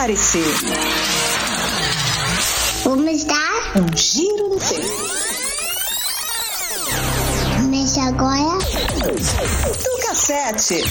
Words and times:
Prepare-se. 0.00 0.42
Vamos 2.84 3.24
dar 3.24 3.72
um 3.76 3.94
giro 3.94 4.48
no 4.48 4.58
tempo. 4.58 4.88
Começa 7.56 8.00
agora. 8.04 8.58
Do 9.04 10.06
cassete. 10.06 10.82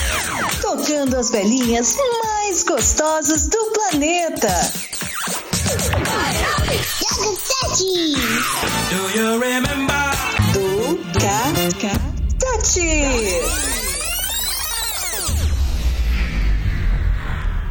Tocando 0.61 1.17
as 1.17 1.31
velhinhas 1.31 1.97
mais 2.23 2.61
gostosas 2.61 3.47
do 3.47 3.71
planeta. 3.71 4.71
Do 5.65 5.89
cassete. 7.07 8.13
Do 8.91 9.09
you 9.17 9.39
remember? 9.39 10.11
Do 10.53 10.99
cassete. 11.79 12.89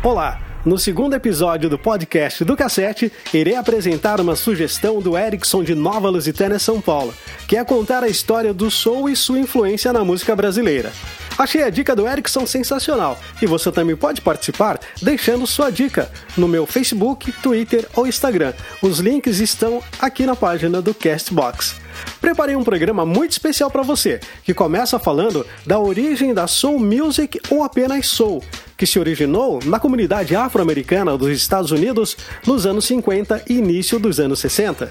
Olá! 0.02 0.47
No 0.64 0.76
segundo 0.76 1.14
episódio 1.14 1.70
do 1.70 1.78
podcast 1.78 2.44
do 2.44 2.56
Cassete, 2.56 3.12
irei 3.32 3.54
apresentar 3.54 4.20
uma 4.20 4.34
sugestão 4.34 5.00
do 5.00 5.16
Erickson 5.16 5.62
de 5.62 5.72
Nova 5.72 6.08
Lusitânia, 6.10 6.58
São 6.58 6.80
Paulo, 6.80 7.14
que 7.46 7.56
é 7.56 7.64
contar 7.64 8.02
a 8.02 8.08
história 8.08 8.52
do 8.52 8.68
soul 8.68 9.08
e 9.08 9.14
sua 9.14 9.38
influência 9.38 9.92
na 9.92 10.04
música 10.04 10.34
brasileira. 10.34 10.92
Achei 11.38 11.62
a 11.62 11.70
dica 11.70 11.94
do 11.94 12.08
Erickson 12.08 12.44
sensacional 12.44 13.16
e 13.40 13.46
você 13.46 13.70
também 13.70 13.94
pode 13.94 14.20
participar 14.20 14.80
deixando 15.00 15.46
sua 15.46 15.70
dica 15.70 16.10
no 16.36 16.48
meu 16.48 16.66
Facebook, 16.66 17.30
Twitter 17.40 17.86
ou 17.94 18.08
Instagram. 18.08 18.52
Os 18.82 18.98
links 18.98 19.38
estão 19.38 19.80
aqui 20.00 20.26
na 20.26 20.34
página 20.34 20.82
do 20.82 20.92
Castbox. 20.92 21.76
Preparei 22.20 22.56
um 22.56 22.64
programa 22.64 23.06
muito 23.06 23.30
especial 23.30 23.70
para 23.70 23.82
você, 23.82 24.18
que 24.42 24.52
começa 24.52 24.98
falando 24.98 25.46
da 25.64 25.78
origem 25.78 26.34
da 26.34 26.48
soul 26.48 26.80
music 26.80 27.40
ou 27.48 27.62
apenas 27.62 28.08
soul, 28.08 28.42
que 28.78 28.86
se 28.86 28.98
originou 29.00 29.58
na 29.64 29.80
comunidade 29.80 30.36
afro-americana 30.36 31.18
dos 31.18 31.30
Estados 31.30 31.72
Unidos 31.72 32.16
nos 32.46 32.64
anos 32.64 32.86
50 32.86 33.42
e 33.48 33.54
início 33.54 33.98
dos 33.98 34.20
anos 34.20 34.38
60 34.38 34.88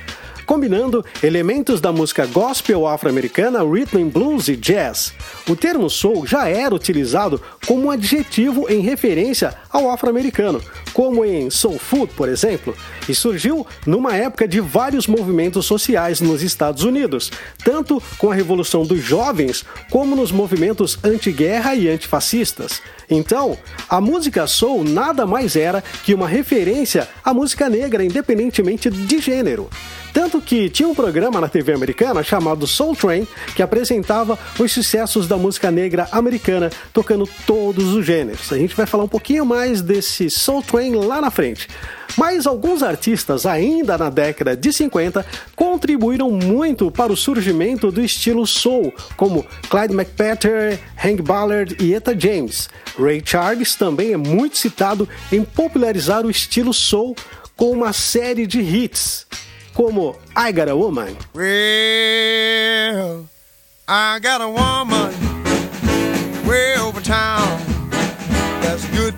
combinando 0.47 1.05
elementos 1.21 1.81
da 1.81 1.91
música 1.91 2.25
gospel 2.25 2.87
afro-americana, 2.87 3.63
rhythm 3.63 3.97
and 3.97 4.07
blues 4.07 4.47
e 4.47 4.55
jazz. 4.55 5.13
O 5.47 5.55
termo 5.55 5.89
soul 5.89 6.25
já 6.25 6.47
era 6.47 6.73
utilizado 6.73 7.39
como 7.67 7.87
um 7.87 7.91
adjetivo 7.91 8.65
em 8.69 8.79
referência 8.79 9.53
ao 9.69 9.91
afro-americano, 9.91 10.61
como 10.93 11.25
em 11.25 11.49
soul 11.49 11.77
food, 11.77 12.13
por 12.15 12.29
exemplo, 12.29 12.73
e 13.09 13.13
surgiu 13.13 13.67
numa 13.85 14.15
época 14.15 14.47
de 14.47 14.61
vários 14.61 15.05
movimentos 15.05 15.65
sociais 15.65 16.21
nos 16.21 16.41
Estados 16.41 16.83
Unidos, 16.83 17.29
tanto 17.63 18.01
com 18.17 18.31
a 18.31 18.35
revolução 18.35 18.85
dos 18.85 19.01
jovens 19.01 19.65
como 19.91 20.15
nos 20.15 20.31
movimentos 20.31 20.97
anti-guerra 21.03 21.75
e 21.75 21.89
antifascistas. 21.89 22.81
Então, 23.09 23.57
a 23.89 23.99
música 23.99 24.47
soul 24.47 24.83
nada 24.83 25.25
mais 25.25 25.57
era 25.57 25.83
que 26.05 26.13
uma 26.13 26.27
referência 26.27 27.07
à 27.23 27.33
música 27.33 27.69
negra, 27.69 28.03
independentemente 28.03 28.89
de 28.89 29.19
gênero. 29.19 29.69
Tanto 30.17 30.41
que 30.41 30.67
tinha 30.67 30.89
um 30.89 30.95
programa 30.95 31.39
na 31.39 31.47
TV 31.47 31.73
americana 31.73 32.23
chamado 32.23 32.65
Soul 32.65 32.95
Train 32.95 33.27
que 33.55 33.61
apresentava 33.61 34.35
os 34.57 34.71
sucessos 34.71 35.27
da 35.27 35.37
música 35.37 35.69
negra 35.69 36.07
americana, 36.11 36.71
tocando 36.91 37.29
todos 37.45 37.93
os 37.93 38.03
gêneros. 38.03 38.51
A 38.51 38.57
gente 38.57 38.75
vai 38.75 38.87
falar 38.87 39.03
um 39.03 39.07
pouquinho 39.07 39.45
mais 39.45 39.79
desse 39.79 40.27
Soul 40.31 40.63
Train 40.63 40.95
lá 40.95 41.21
na 41.21 41.29
frente. 41.29 41.67
Mas 42.17 42.47
alguns 42.47 42.81
artistas, 42.81 43.45
ainda 43.45 43.95
na 43.95 44.09
década 44.09 44.57
de 44.57 44.73
50, 44.73 45.23
contribuíram 45.55 46.31
muito 46.31 46.89
para 46.89 47.13
o 47.13 47.15
surgimento 47.15 47.91
do 47.91 48.01
estilo 48.01 48.47
soul, 48.47 48.91
como 49.15 49.45
Clyde 49.69 49.93
McPatter, 49.93 50.79
Hank 50.97 51.21
Ballard 51.21 51.77
e 51.79 51.93
Etta 51.93 52.19
James. 52.19 52.69
Ray 52.99 53.21
Charles 53.23 53.75
também 53.75 54.13
é 54.13 54.17
muito 54.17 54.57
citado 54.57 55.07
em 55.31 55.43
popularizar 55.43 56.25
o 56.25 56.31
estilo 56.31 56.73
soul 56.73 57.15
com 57.55 57.69
uma 57.69 57.93
série 57.93 58.47
de 58.47 58.61
hits 58.61 59.27
como 59.77 60.15
I 60.35 60.51
Got 60.51 60.69
a 60.69 60.75
Woman. 60.75 61.15
Well, 61.35 63.29
I 63.87 64.17
got 64.19 64.41
a 64.41 64.49
woman 64.49 65.13
way 66.47 66.75
over 66.79 66.99
town 66.99 67.61
that's 68.59 68.87
good 68.89 69.13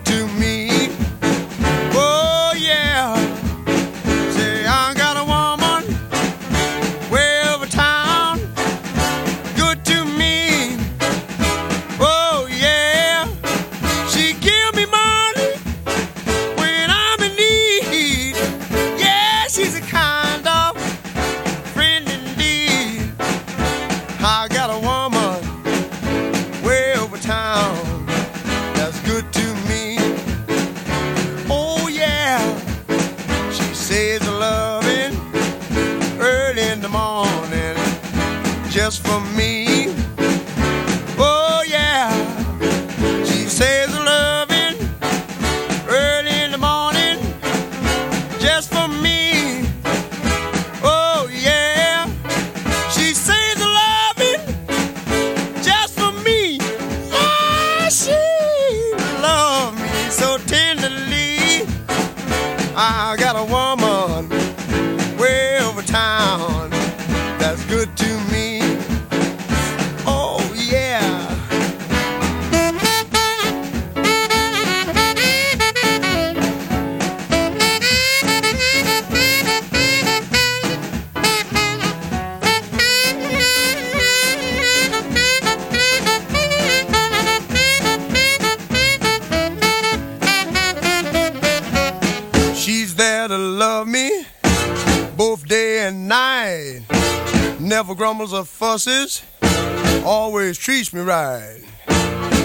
always 100.04 100.56
treats 100.56 100.92
me 100.92 101.00
right. 101.00 101.60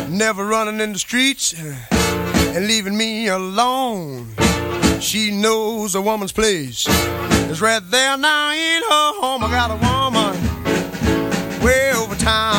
Never 0.10 0.46
running 0.46 0.80
in 0.80 0.94
the 0.94 1.00
streets 1.00 1.54
uh, 1.54 1.76
and 2.56 2.68
leaving 2.68 2.98
me 2.98 3.28
alone. 3.28 4.34
She 5.00 5.32
knows 5.32 5.96
a 5.96 6.02
woman's 6.02 6.32
place 6.32 6.88
is 7.50 7.62
right 7.62 7.82
there 7.90 8.18
now 8.18 8.52
in 8.52 8.82
her 8.84 9.12
home. 9.22 9.44
I 9.44 9.50
got 9.50 9.72
a 9.72 9.80
woman 9.86 11.64
way 11.64 11.94
over 11.94 12.16
town 12.16 12.55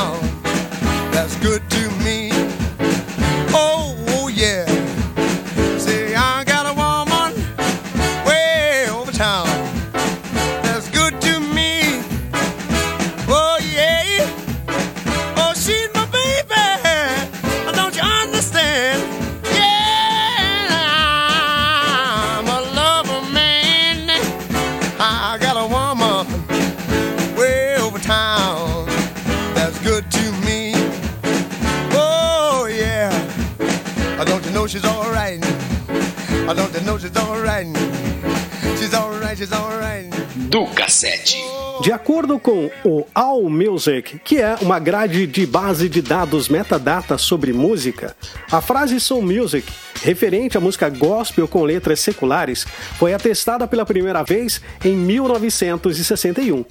Do 40.50 40.66
cassete. 40.66 41.36
De 41.82 41.92
acordo 41.92 42.38
com 42.38 42.70
o 42.84 43.04
All 43.14 43.48
Music, 43.50 44.18
que 44.24 44.40
é 44.40 44.56
uma 44.62 44.78
grade 44.78 45.26
de 45.26 45.46
base 45.46 45.88
de 45.88 46.00
dados 46.00 46.48
metadata 46.48 47.18
sobre 47.18 47.52
música, 47.52 48.16
a 48.50 48.62
frase 48.62 48.98
Soul 48.98 49.22
Music, 49.22 49.70
referente 50.02 50.56
à 50.56 50.60
música 50.60 50.88
gospel 50.88 51.46
com 51.46 51.62
letras 51.64 52.00
seculares, 52.00 52.66
foi 52.98 53.12
atestada 53.12 53.66
pela 53.68 53.84
primeira 53.84 54.22
vez 54.22 54.60
em 54.84 54.96
1961. 54.96 56.64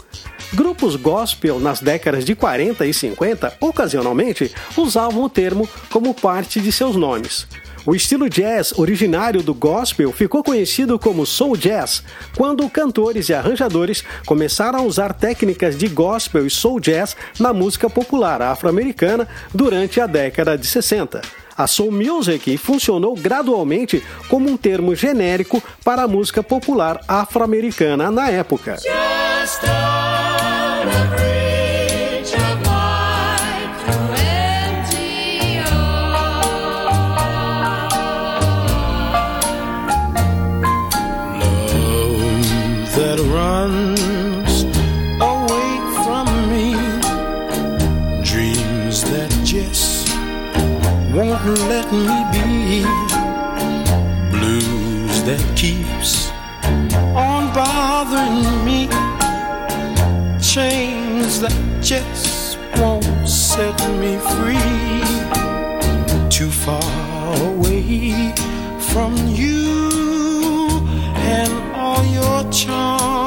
Grupos 0.54 0.95
gospel 0.95 1.60
nas 1.60 1.80
décadas 1.80 2.25
de 2.25 2.33
40 2.36 2.86
e 2.86 2.94
50, 2.94 3.57
ocasionalmente, 3.60 4.51
usavam 4.75 5.24
o 5.24 5.30
termo 5.30 5.69
como 5.92 6.13
parte 6.13 6.60
de 6.60 6.72
seus 6.72 6.95
nomes. 6.95 7.48
O 7.85 7.93
estilo 7.93 8.27
jazz 8.27 8.73
originário 8.79 9.43
do 9.43 9.53
gospel 9.53 10.11
ficou 10.11 10.43
conhecido 10.43 10.97
como 10.97 11.23
soul 11.23 11.55
jazz 11.55 12.01
quando 12.35 12.67
cantores 12.67 13.29
e 13.29 13.33
arranjadores 13.33 14.03
começaram 14.25 14.79
a 14.79 14.81
usar 14.81 15.13
técnicas 15.13 15.77
de 15.77 15.87
gospel 15.87 16.47
e 16.47 16.49
soul 16.49 16.79
jazz 16.79 17.15
na 17.39 17.53
música 17.53 17.87
popular 17.87 18.41
afro-americana 18.41 19.27
durante 19.53 20.01
a 20.01 20.07
década 20.07 20.57
de 20.57 20.65
60. 20.65 21.21
A 21.55 21.67
soul 21.67 21.91
music 21.91 22.57
funcionou 22.57 23.15
gradualmente 23.15 24.03
como 24.27 24.49
um 24.49 24.57
termo 24.57 24.95
genérico 24.95 25.61
para 25.83 26.03
a 26.03 26.07
música 26.07 26.41
popular 26.41 26.99
afro-americana 27.07 28.09
na 28.09 28.31
época. 28.31 28.77
Won't 62.80 63.27
set 63.27 63.77
me 64.01 64.18
free. 64.33 64.60
Too 66.30 66.50
far 66.50 67.36
away 67.51 68.33
from 68.92 69.16
you 69.27 70.86
and 71.36 71.51
all 71.75 72.04
your 72.06 72.51
charm. 72.51 73.25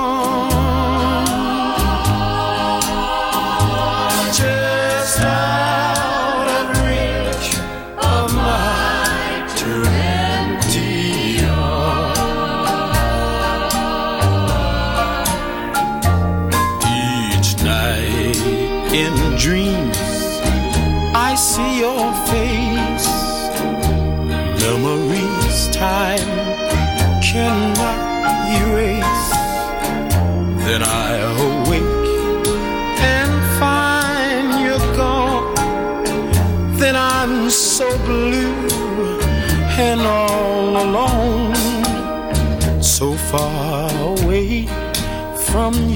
From 45.58 45.87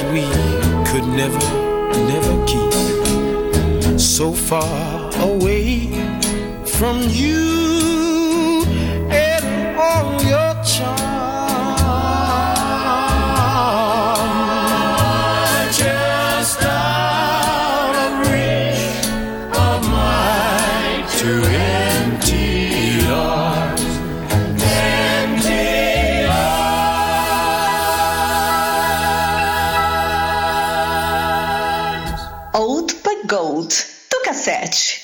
that 0.00 0.12
we 0.12 0.22
could 0.90 1.06
never, 1.08 1.38
never 2.12 2.46
keep. 2.46 3.98
So 3.98 4.32
far 4.32 5.10
away 5.20 5.88
from 6.64 7.02
you 7.08 7.69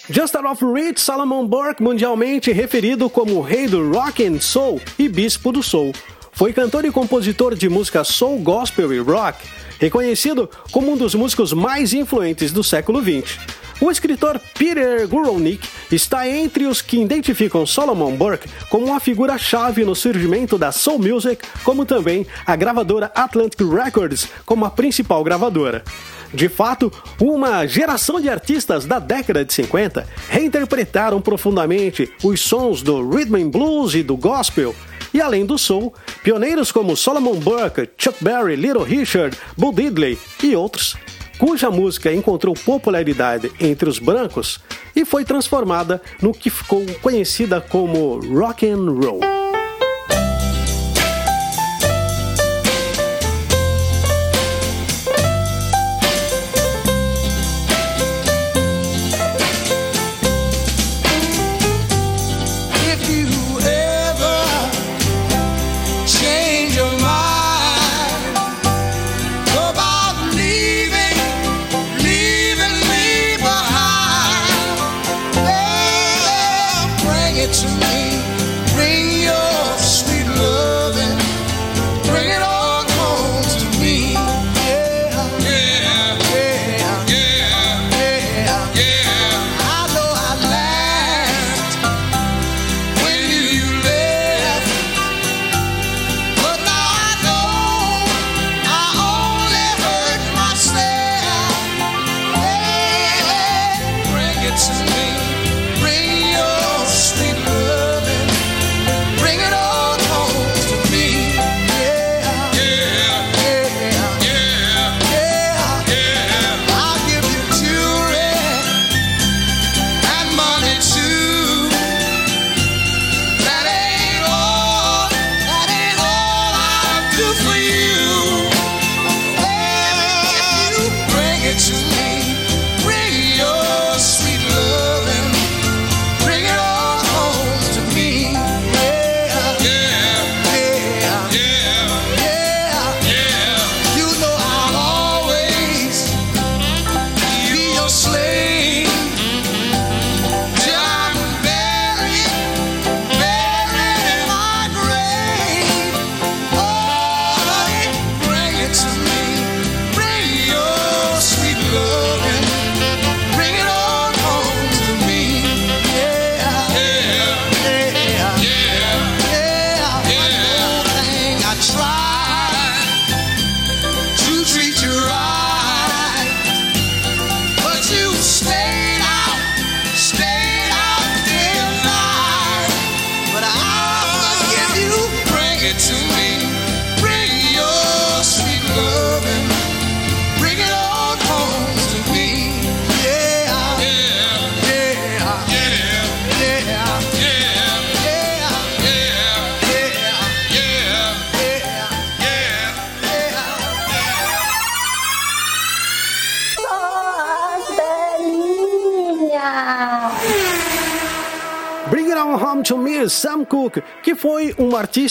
cassete. 0.06 0.12
Just 0.12 0.34
Out 0.36 0.46
of 0.46 0.64
Reach, 0.64 1.00
Solomon 1.00 1.46
Burke, 1.46 1.82
mundialmente 1.82 2.52
referido 2.52 3.08
como 3.10 3.40
rei 3.40 3.66
do 3.66 3.90
rock 3.90 4.24
and 4.24 4.40
soul 4.40 4.80
e 4.98 5.08
bispo 5.08 5.52
do 5.52 5.62
soul. 5.62 5.92
Foi 6.32 6.52
cantor 6.52 6.84
e 6.84 6.90
compositor 6.90 7.54
de 7.54 7.68
música 7.68 8.04
soul, 8.04 8.38
gospel 8.38 8.92
e 8.92 8.98
rock, 8.98 9.38
reconhecido 9.78 10.50
como 10.70 10.92
um 10.92 10.96
dos 10.96 11.14
músicos 11.14 11.52
mais 11.52 11.94
influentes 11.94 12.52
do 12.52 12.62
século 12.62 13.02
XX. 13.02 13.38
O 13.80 13.90
escritor 13.90 14.40
Peter 14.58 15.06
Guralnick 15.06 15.68
está 15.92 16.26
entre 16.26 16.64
os 16.64 16.80
que 16.80 16.98
identificam 16.98 17.66
Solomon 17.66 18.16
Burke 18.16 18.48
como 18.70 18.86
uma 18.86 19.00
figura-chave 19.00 19.84
no 19.84 19.94
surgimento 19.94 20.56
da 20.56 20.72
soul 20.72 20.98
music, 20.98 21.46
como 21.62 21.84
também 21.84 22.26
a 22.46 22.56
gravadora 22.56 23.12
Atlantic 23.14 23.60
Records 23.60 24.28
como 24.46 24.64
a 24.64 24.70
principal 24.70 25.22
gravadora. 25.22 25.84
De 26.32 26.48
fato, 26.48 26.92
uma 27.20 27.66
geração 27.66 28.20
de 28.20 28.28
artistas 28.28 28.84
da 28.84 28.98
década 28.98 29.44
de 29.44 29.52
50 29.52 30.06
reinterpretaram 30.28 31.20
profundamente 31.20 32.10
os 32.22 32.40
sons 32.40 32.82
do 32.82 33.08
rhythm 33.08 33.36
and 33.36 33.48
blues 33.50 33.94
e 33.94 34.02
do 34.02 34.16
gospel. 34.16 34.74
E 35.14 35.20
além 35.20 35.46
do 35.46 35.56
soul, 35.56 35.94
pioneiros 36.22 36.70
como 36.70 36.96
Solomon 36.96 37.36
Burke, 37.36 37.88
Chuck 37.96 38.22
Berry, 38.22 38.56
Little 38.56 38.84
Richard, 38.84 39.36
Bo 39.56 39.72
Diddley 39.72 40.18
e 40.42 40.54
outros, 40.54 40.96
cuja 41.38 41.70
música 41.70 42.12
encontrou 42.12 42.54
popularidade 42.54 43.50
entre 43.60 43.88
os 43.88 43.98
brancos 43.98 44.60
e 44.94 45.04
foi 45.04 45.24
transformada 45.24 46.02
no 46.20 46.32
que 46.32 46.50
ficou 46.50 46.84
conhecida 47.00 47.60
como 47.60 48.20
rock 48.34 48.68
and 48.68 48.90
roll. 48.90 49.45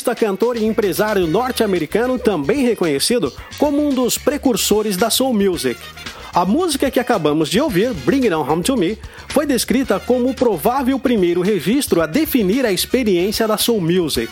Artista, 0.06 0.16
cantor 0.16 0.56
e 0.56 0.66
empresário 0.66 1.26
norte-americano 1.26 2.20
também 2.20 2.64
reconhecido 2.64 3.34
como 3.58 3.86
um 3.86 3.90
dos 3.90 4.18
precursores 4.18 4.96
da 4.96 5.10
soul 5.10 5.34
music. 5.34 5.80
A 6.32 6.46
música 6.46 6.92
que 6.92 7.00
acabamos 7.00 7.50
de 7.50 7.60
ouvir, 7.60 7.94
Bring 7.94 8.26
It 8.26 8.34
On 8.34 8.48
Home 8.48 8.62
To 8.64 8.78
Me, 8.78 8.98
foi 9.30 9.46
descrita 9.46 10.00
como 10.00 10.30
o 10.30 10.34
provável 10.34 11.00
primeiro 11.00 11.42
registro 11.42 12.02
a 12.02 12.06
definir 12.06 12.66
a 12.66 12.72
experiência 12.72 13.48
da 13.48 13.58
soul 13.58 13.82
music. 13.82 14.32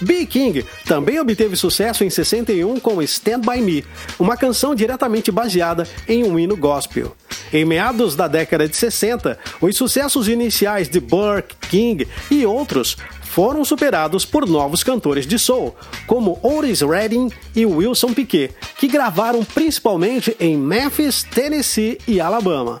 B. 0.00 0.26
King 0.26 0.64
também 0.84 1.18
obteve 1.18 1.56
sucesso 1.56 2.04
em 2.04 2.10
61 2.10 2.78
com 2.80 3.00
Stand 3.00 3.40
By 3.40 3.62
Me, 3.62 3.84
uma 4.18 4.36
canção 4.36 4.74
diretamente 4.74 5.32
baseada 5.32 5.88
em 6.06 6.24
um 6.24 6.38
hino 6.38 6.56
gospel. 6.56 7.16
Em 7.52 7.64
meados 7.64 8.14
da 8.16 8.28
década 8.28 8.68
de 8.68 8.76
60, 8.76 9.38
os 9.60 9.76
sucessos 9.76 10.28
iniciais 10.28 10.88
de 10.88 11.00
Burke, 11.00 11.54
King 11.68 12.06
e 12.30 12.44
outros 12.44 12.96
foram 13.36 13.66
superados 13.66 14.24
por 14.24 14.48
novos 14.48 14.82
cantores 14.82 15.26
de 15.26 15.38
soul, 15.38 15.76
como 16.06 16.40
Otis 16.42 16.80
Redding 16.80 17.30
e 17.54 17.66
Wilson 17.66 18.14
Piquet, 18.14 18.54
que 18.78 18.88
gravaram 18.88 19.44
principalmente 19.44 20.34
em 20.40 20.56
Memphis, 20.56 21.22
Tennessee 21.22 21.98
e 22.08 22.18
Alabama. 22.18 22.80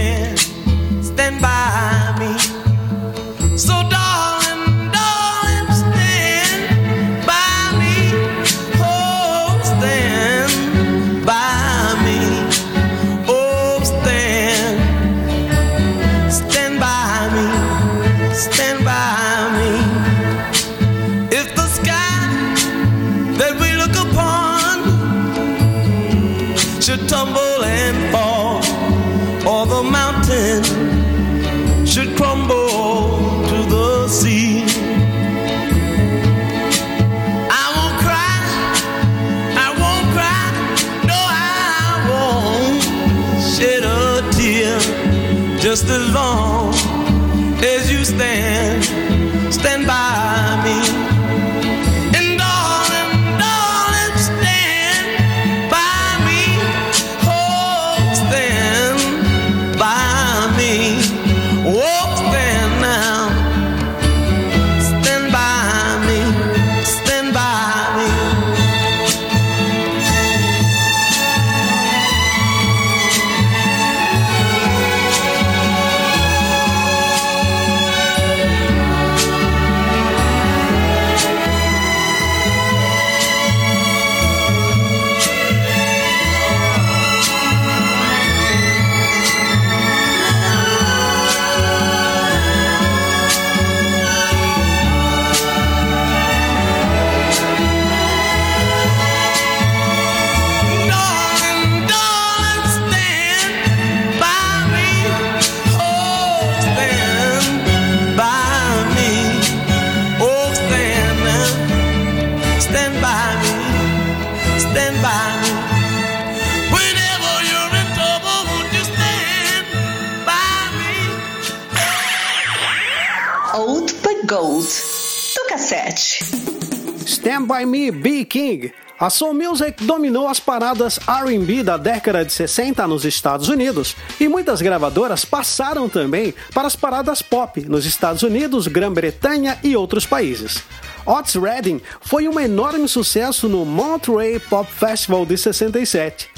B. 128.51 128.57
King. 128.57 128.73
A 128.99 129.09
soul 129.09 129.33
music 129.33 129.83
dominou 129.83 130.27
as 130.27 130.39
paradas 130.39 130.99
R&B 131.07 131.63
da 131.63 131.75
década 131.77 132.23
de 132.23 132.31
60 132.31 132.85
nos 132.87 133.03
Estados 133.03 133.47
Unidos 133.49 133.95
e 134.19 134.27
muitas 134.27 134.61
gravadoras 134.61 135.25
passaram 135.25 135.89
também 135.89 136.33
para 136.53 136.67
as 136.67 136.75
paradas 136.75 137.21
pop 137.21 137.59
nos 137.61 137.85
Estados 137.85 138.21
Unidos, 138.21 138.67
Grã-Bretanha 138.67 139.57
e 139.63 139.75
outros 139.75 140.05
países. 140.05 140.63
Otis 141.03 141.33
Redding 141.33 141.81
foi 142.01 142.27
um 142.27 142.39
enorme 142.39 142.87
sucesso 142.87 143.49
no 143.49 143.65
Monterey 143.65 144.39
Pop 144.39 144.71
Festival 144.71 145.25
de 145.25 145.35
67. 145.35 146.29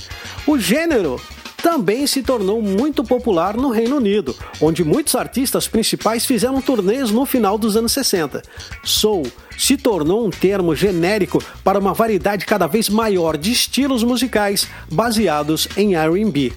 O 0.48 0.58
gênero 0.58 1.20
também 1.64 2.06
se 2.06 2.22
tornou 2.22 2.62
muito 2.62 3.06
popular 3.06 3.56
no 3.56 3.72
Reino 3.72 3.96
Unido, 3.96 4.36
onde 4.60 4.84
muitos 4.84 5.16
artistas 5.16 5.66
principais 5.66 6.26
fizeram 6.26 6.62
turnês 6.62 7.10
no 7.10 7.26
final 7.26 7.58
dos 7.58 7.78
anos 7.78 7.94
60. 7.94 8.44
Soul 8.84 9.26
se 9.58 9.78
tornou 9.78 10.28
um 10.28 10.30
termo 10.30 10.76
genérico 10.76 11.42
para 11.64 11.80
uma 11.80 11.94
variedade 11.94 12.46
cada 12.46 12.68
vez 12.68 12.90
maior 12.90 13.38
de 13.38 13.54
estilos 13.54 14.04
musicais 14.04 14.68
baseados 14.92 15.70
em 15.78 15.96
R&B. 15.96 16.52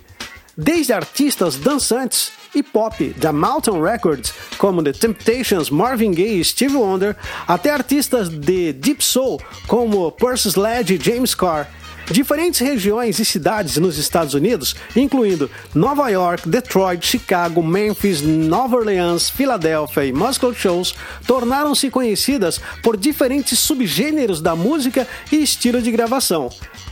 Desde 0.59 0.93
artistas 0.93 1.55
dançantes 1.55 2.33
e 2.53 2.61
pop 2.61 3.15
da 3.17 3.33
Mountain 3.33 3.81
Records, 3.81 4.35
como 4.59 4.83
The 4.83 4.93
Temptations, 4.93 5.71
Marvin 5.71 6.11
Gaye 6.11 6.41
e 6.41 6.45
Stevie 6.45 6.79
Wonder, 6.79 7.15
até 7.47 7.71
artistas 7.71 8.29
de 8.29 8.73
Deep 8.73 9.05
Soul, 9.05 9.41
como 9.69 10.11
Percy 10.11 10.51
Sledge 10.51 10.95
e 10.95 11.01
James 11.01 11.33
Carr. 11.33 11.69
Diferentes 12.11 12.61
regiões 12.61 13.19
e 13.19 13.25
cidades 13.25 13.77
nos 13.77 13.99
Estados 13.99 14.35
Unidos, 14.35 14.77
incluindo 14.95 15.51
Nova 15.75 16.09
York, 16.09 16.49
Detroit, 16.49 17.05
Chicago, 17.07 17.63
Memphis, 17.63 18.23
Nova 18.23 18.77
Orleans, 18.77 19.29
Filadélfia 19.29 20.05
e 20.05 20.13
Moscow 20.13 20.55
Shows, 20.55 20.95
tornaram-se 21.27 21.91
conhecidas 21.91 22.61
por 22.83 22.97
diferentes 22.97 23.59
subgêneros 23.59 24.41
da 24.41 24.55
música 24.55 25.07
e 25.31 25.43
estilo 25.43 25.83
de 25.83 25.91
gravação, 25.91 26.49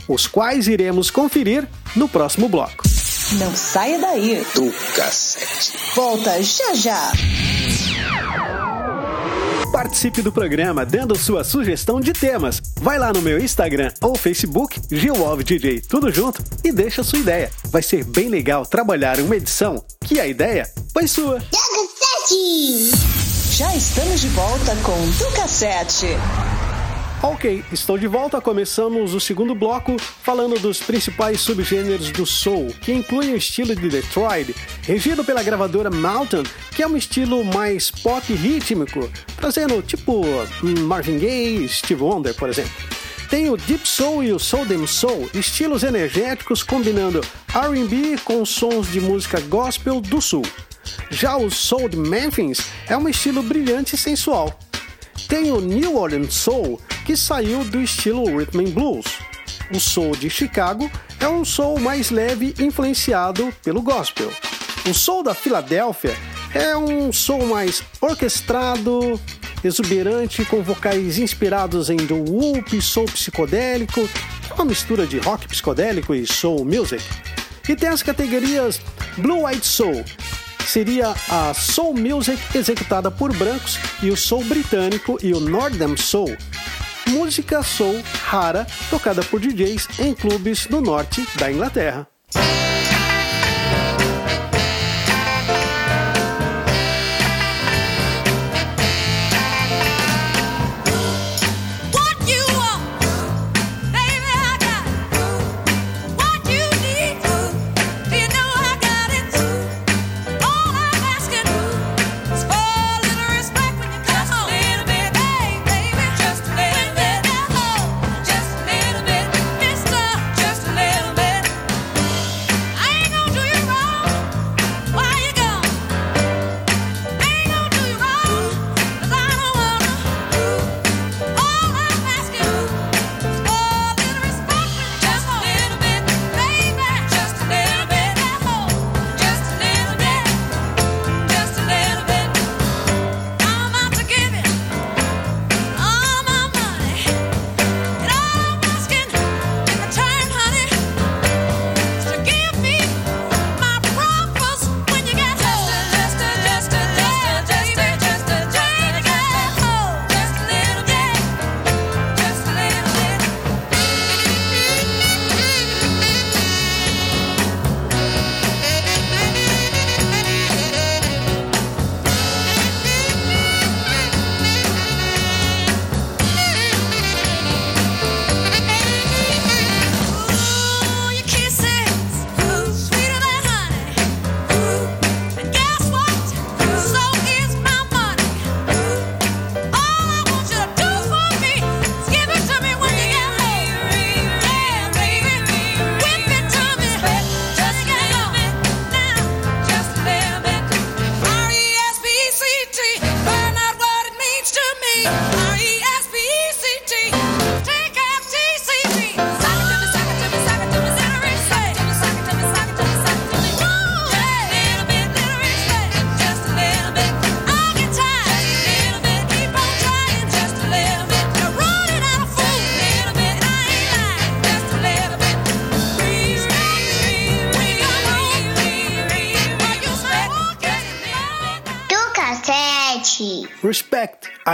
os 0.07 0.27
quais 0.27 0.67
iremos 0.67 1.09
conferir 1.09 1.67
no 1.95 2.07
próximo 2.07 2.49
bloco. 2.49 2.83
Não 3.39 3.55
saia 3.55 3.97
daí. 3.97 4.45
Do 4.53 4.71
cassete. 4.95 5.95
Volta 5.95 6.41
já 6.43 6.73
já. 6.75 7.11
Participe 9.75 10.21
do 10.21 10.31
programa 10.31 10.85
dando 10.85 11.17
sua 11.17 11.43
sugestão 11.43 11.99
de 11.99 12.13
temas. 12.13 12.61
Vai 12.79 12.97
lá 12.97 13.11
no 13.11 13.21
meu 13.21 13.37
Instagram 13.37 13.91
ou 14.01 14.15
Facebook, 14.15 14.79
GilWolfDJ, 14.89 15.81
tudo 15.81 16.09
junto, 16.13 16.41
e 16.63 16.71
deixa 16.71 17.03
sua 17.03 17.19
ideia. 17.19 17.51
Vai 17.65 17.83
ser 17.83 18.05
bem 18.05 18.29
legal 18.29 18.65
trabalhar 18.65 19.19
uma 19.19 19.35
edição 19.35 19.83
que 19.99 20.17
a 20.17 20.25
ideia 20.25 20.65
foi 20.93 21.09
sua. 21.09 21.39
Já 23.51 23.75
estamos 23.75 24.21
de 24.21 24.29
volta 24.29 24.77
com 24.77 25.09
Do 25.17 25.35
Cassete. 25.35 26.07
Ok, 27.23 27.63
estou 27.71 27.97
de 27.97 28.07
volta. 28.07 28.39
Começamos 28.39 29.13
o 29.13 29.19
segundo 29.19 29.55
bloco 29.55 29.97
falando 29.99 30.59
dos 30.59 30.79
principais 30.79 31.41
subgêneros 31.41 32.11
do 32.11 32.25
soul, 32.25 32.67
que 32.81 32.91
incluem 32.91 33.33
o 33.33 33.37
estilo 33.37 33.75
de 33.75 33.89
Detroit, 33.89 34.53
regido 34.83 35.23
pela 35.23 35.41
gravadora 35.41 35.89
Mountain, 35.89 36.43
que 36.75 36.83
é 36.83 36.87
um 36.87 36.97
estilo 36.97 37.43
mais 37.43 37.89
pop 37.89 38.31
rítmico, 38.33 39.09
trazendo 39.37 39.81
tipo 39.81 40.23
Marvin 40.61 41.17
Gaye, 41.17 41.67
Steve 41.67 42.03
Wonder, 42.03 42.35
por 42.35 42.49
exemplo. 42.49 42.73
Tem 43.29 43.49
o 43.49 43.57
Deep 43.57 43.87
Soul 43.87 44.23
e 44.23 44.31
o 44.31 44.37
Soul 44.37 44.65
Dem 44.65 44.85
Soul, 44.85 45.29
estilos 45.33 45.83
energéticos 45.83 46.61
combinando 46.61 47.21
R&B 47.53 48.19
com 48.23 48.45
sons 48.45 48.91
de 48.91 49.01
música 49.01 49.39
gospel 49.41 49.99
do 49.99 50.21
sul. 50.21 50.43
Já 51.09 51.35
o 51.35 51.49
Soul 51.49 51.89
de 51.89 51.97
Memphis 51.97 52.61
é 52.87 52.95
um 52.95 53.09
estilo 53.09 53.41
brilhante 53.41 53.95
e 53.95 53.97
sensual. 53.97 54.57
Tem 55.27 55.51
o 55.51 55.59
New 55.59 55.97
Orleans 55.97 56.33
Soul, 56.33 56.79
que 57.05 57.17
saiu 57.17 57.63
do 57.63 57.81
estilo 57.81 58.25
Rhythm 58.25 58.59
and 58.59 58.71
Blues. 58.71 59.05
O 59.73 59.79
Soul 59.79 60.15
de 60.15 60.29
Chicago 60.29 60.89
é 61.19 61.27
um 61.27 61.43
soul 61.43 61.79
mais 61.79 62.11
leve 62.11 62.53
influenciado 62.59 63.51
pelo 63.63 63.81
gospel. 63.81 64.31
O 64.87 64.93
Soul 64.93 65.23
da 65.23 65.33
Filadélfia 65.33 66.15
é 66.53 66.77
um 66.77 67.11
soul 67.11 67.47
mais 67.47 67.81
orquestrado, 67.99 69.19
exuberante, 69.63 70.45
com 70.45 70.61
vocais 70.61 71.17
inspirados 71.17 71.89
em 71.89 71.97
doo 71.97 72.23
wop, 72.29 72.79
soul 72.79 73.07
psicodélico, 73.07 74.07
uma 74.53 74.65
mistura 74.65 75.07
de 75.07 75.17
rock 75.17 75.47
psicodélico 75.47 76.13
e 76.13 76.27
soul 76.27 76.63
music. 76.63 77.03
E 77.67 77.75
tem 77.75 77.89
as 77.89 78.03
categorias 78.03 78.79
Blue 79.17 79.49
Eyed 79.49 79.65
Soul, 79.65 80.05
seria 80.65 81.13
a 81.29 81.53
soul 81.53 81.93
music 81.93 82.39
executada 82.55 83.09
por 83.09 83.35
brancos 83.35 83.77
e 84.01 84.09
o 84.09 84.17
soul 84.17 84.43
britânico 84.43 85.17
e 85.21 85.33
o 85.33 85.39
Northern 85.39 85.97
Soul, 85.97 86.35
música 87.07 87.63
soul 87.63 88.01
rara 88.23 88.65
tocada 88.89 89.23
por 89.23 89.39
DJs 89.39 89.99
em 89.99 90.13
clubes 90.13 90.67
no 90.67 90.81
norte 90.81 91.25
da 91.37 91.51
Inglaterra. 91.51 92.07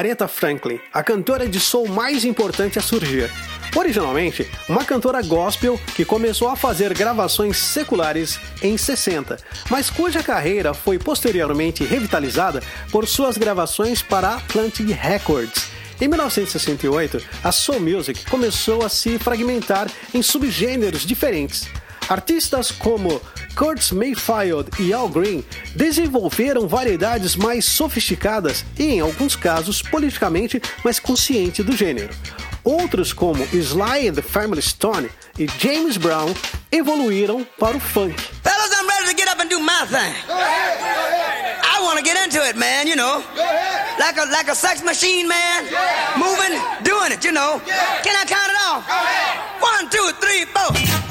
Aretha 0.02 0.28
Franklin, 0.28 0.80
a 0.92 1.04
cantora 1.04 1.48
de 1.48 1.60
soul 1.60 1.88
mais 1.88 2.26
importante 2.26 2.80
a 2.80 2.82
surgir. 2.82 3.30
Originalmente, 3.76 4.50
uma 4.68 4.84
cantora 4.84 5.22
gospel 5.22 5.80
que 5.96 6.04
começou 6.04 6.48
a 6.48 6.56
fazer 6.56 6.92
gravações 6.96 7.58
seculares 7.58 8.40
em 8.64 8.76
60, 8.76 9.38
mas 9.70 9.92
cuja 9.92 10.24
carreira 10.24 10.74
foi 10.74 10.98
posteriormente 10.98 11.84
revitalizada 11.84 12.64
por 12.92 13.08
suas 13.08 13.38
gravações 13.38 14.02
para 14.02 14.38
Atlantic 14.38 14.90
Records. 14.90 15.68
Em 16.02 16.08
1968, 16.08 17.24
a 17.44 17.52
soul 17.52 17.80
music 17.80 18.26
começou 18.28 18.84
a 18.84 18.90
se 18.90 19.20
fragmentar 19.20 19.88
em 20.16 20.24
subgêneros 20.24 21.06
diferentes. 21.06 21.70
Artistas 22.12 22.72
como 22.72 23.22
Curtis 23.56 23.94
Mayfield 23.94 24.70
e 24.78 24.92
Al 24.92 25.08
Green 25.08 25.46
desenvolveram 25.78 26.68
variedades 26.68 27.38
mais 27.38 27.64
sofisticadas 27.64 28.66
e, 28.78 28.96
em 28.96 29.00
alguns 29.00 29.38
casos, 29.38 29.82
politicamente 29.82 30.62
mais 30.84 31.00
conscientes 31.00 31.66
do 31.66 31.72
gênero. 31.72 32.14
Outros, 32.66 33.14
como 33.14 33.42
Sly 33.54 34.10
and 34.10 34.16
the 34.16 34.22
Family 34.22 34.62
Stone 34.62 35.10
e 35.40 35.48
James 35.58 35.96
Brown, 35.96 36.34
evoluíram 36.70 37.48
para 37.58 37.78
o 37.78 37.80
funk. 37.80 38.22
Fellas, 38.44 38.72
I'm 38.74 38.90
ready 38.90 39.16
to 39.16 39.18
get 39.18 39.30
up 39.32 39.42
and 39.42 39.48
do 39.48 39.62
my 39.62 39.86
thing. 39.88 40.14
Go 40.28 40.34
ahead, 40.34 40.80
go 40.80 40.86
ahead. 40.86 41.62
I 41.64 41.82
want 41.82 41.98
to 41.98 42.04
get 42.04 42.18
into 42.18 42.46
it, 42.46 42.58
man, 42.58 42.88
you 42.88 42.98
know. 42.98 43.24
Go 43.34 43.42
ahead. 43.42 43.98
Like 44.00 44.18
a 44.18 44.26
like 44.30 44.52
a 44.52 44.56
sex 44.56 44.84
machine, 44.84 45.30
man. 45.30 45.66
Yeah. 45.72 46.18
Moving, 46.18 46.60
doing 46.84 47.14
it, 47.14 47.24
you 47.24 47.32
know. 47.32 47.62
Yeah. 47.66 48.02
Can 48.04 48.18
I 48.18 48.26
count 48.28 48.52
it 48.52 48.58
off? 48.68 48.86
Go 48.86 48.94
ahead. 48.94 49.62
One, 49.62 49.90
two, 49.90 50.12
three, 50.20 50.44
four. 50.52 51.11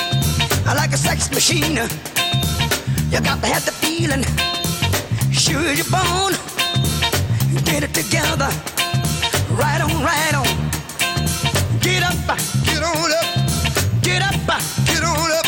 like 0.65 0.93
a 0.93 0.97
sex 0.97 1.29
machine. 1.31 1.77
You 3.11 3.19
got 3.21 3.41
to 3.41 3.47
have 3.47 3.65
the 3.65 3.71
feeling, 3.71 4.23
sure 5.31 5.73
you're 5.73 5.91
born. 5.91 6.33
Get 7.65 7.83
it 7.83 7.93
together, 7.93 8.49
Right 9.51 9.81
on, 9.81 10.03
right 10.03 10.35
on. 10.35 10.47
Get 11.79 12.03
up, 12.03 12.15
Get 12.65 12.83
on 12.83 13.11
up, 13.11 13.27
get 14.01 14.21
up, 14.21 14.61
get 14.85 15.03
on 15.03 15.31
up, 15.31 15.40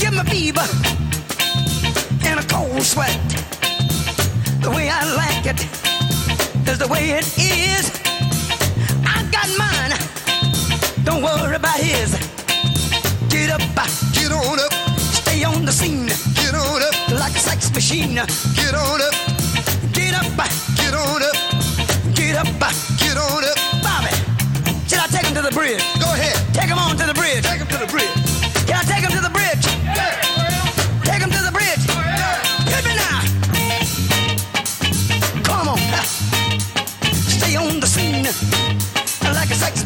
give 0.00 0.12
me 0.14 0.22
fever 0.30 0.66
and 2.24 2.40
a 2.40 2.46
cold 2.48 2.82
sweat. 2.82 3.20
The 4.62 4.70
way 4.70 4.88
I 4.88 5.02
like 5.14 5.46
it 5.46 5.60
is 6.68 6.78
the 6.78 6.88
way 6.88 7.10
it 7.18 7.26
is. 7.36 7.84
I 9.04 9.18
got 9.30 9.48
mine. 9.60 9.92
Don't 11.04 11.22
worry 11.22 11.56
about 11.56 11.78
his. 11.78 12.10
Get 13.28 13.50
up, 13.50 13.60
Get 14.16 14.32
on 14.32 14.58
up, 14.58 14.72
stay 14.98 15.44
on 15.44 15.64
the 15.64 15.72
scene 15.72 16.08
get 16.34 16.54
on 16.54 16.82
up, 16.82 16.94
like 17.20 17.34
a 17.36 17.38
sex 17.38 17.72
machine. 17.74 18.14
get 18.14 18.74
on 18.74 19.00
up, 19.00 19.14
Get 19.92 20.14
up, 20.14 20.26
get 20.80 20.94
on 20.94 21.22
up, 21.22 21.36
get 22.14 22.36
up. 22.36 22.46
get 22.98 23.16
on 23.16 23.44
up. 23.44 23.58
Bobby, 23.84 24.14
should 24.88 24.98
I 24.98 25.06
take 25.12 25.26
him 25.26 25.34
to 25.34 25.42
the 25.42 25.52
bridge? 25.52 25.82
Go 26.00 26.08
ahead, 26.12 26.36
Take 26.54 26.68
him 26.68 26.78
on 26.78 26.96
to 26.96 27.06
the 27.06 27.14
bridge. 27.14 27.42
take 27.44 27.60
him 27.60 27.68
to 27.68 27.78
the 27.78 27.86
bridge. 27.86 28.19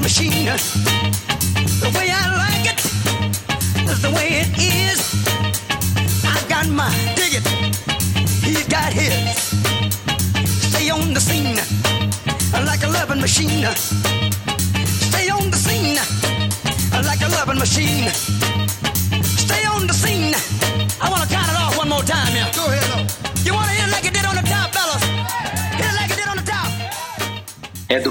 Machine. 0.04 0.44
The 1.80 1.90
way 1.96 2.08
I 2.12 2.24
like 2.44 2.66
it 2.72 2.80
is 3.90 4.02
the 4.02 4.10
way 4.10 4.28
it 4.42 4.50
is. 4.60 5.00
I 6.22 6.36
got 6.46 6.68
mine. 6.68 6.92
Dig 7.16 7.40
it. 7.40 7.46
He's 8.44 8.68
got 8.68 8.92
his. 8.92 9.14
Stay 10.68 10.90
on 10.90 11.14
the 11.14 11.20
scene 11.20 11.56
like 12.66 12.82
a 12.84 12.90
loving 12.98 13.20
machine. 13.20 13.64
Stay 15.08 15.30
on 15.30 15.50
the 15.50 15.56
scene 15.56 15.96
like 17.10 17.22
a 17.22 17.30
loving 17.38 17.58
machine. 17.58 18.10
Stay 19.22 19.64
on 19.64 19.86
the 19.86 19.94
scene. 19.94 20.34
I 21.00 21.08
want 21.08 21.22
to 21.22 21.28
count 21.34 21.48
it 21.48 21.56
off 21.56 21.78
one 21.78 21.88
more 21.88 22.02
time 22.02 22.32
here. 22.36 22.50
Go 22.54 22.66
ahead, 22.66 23.23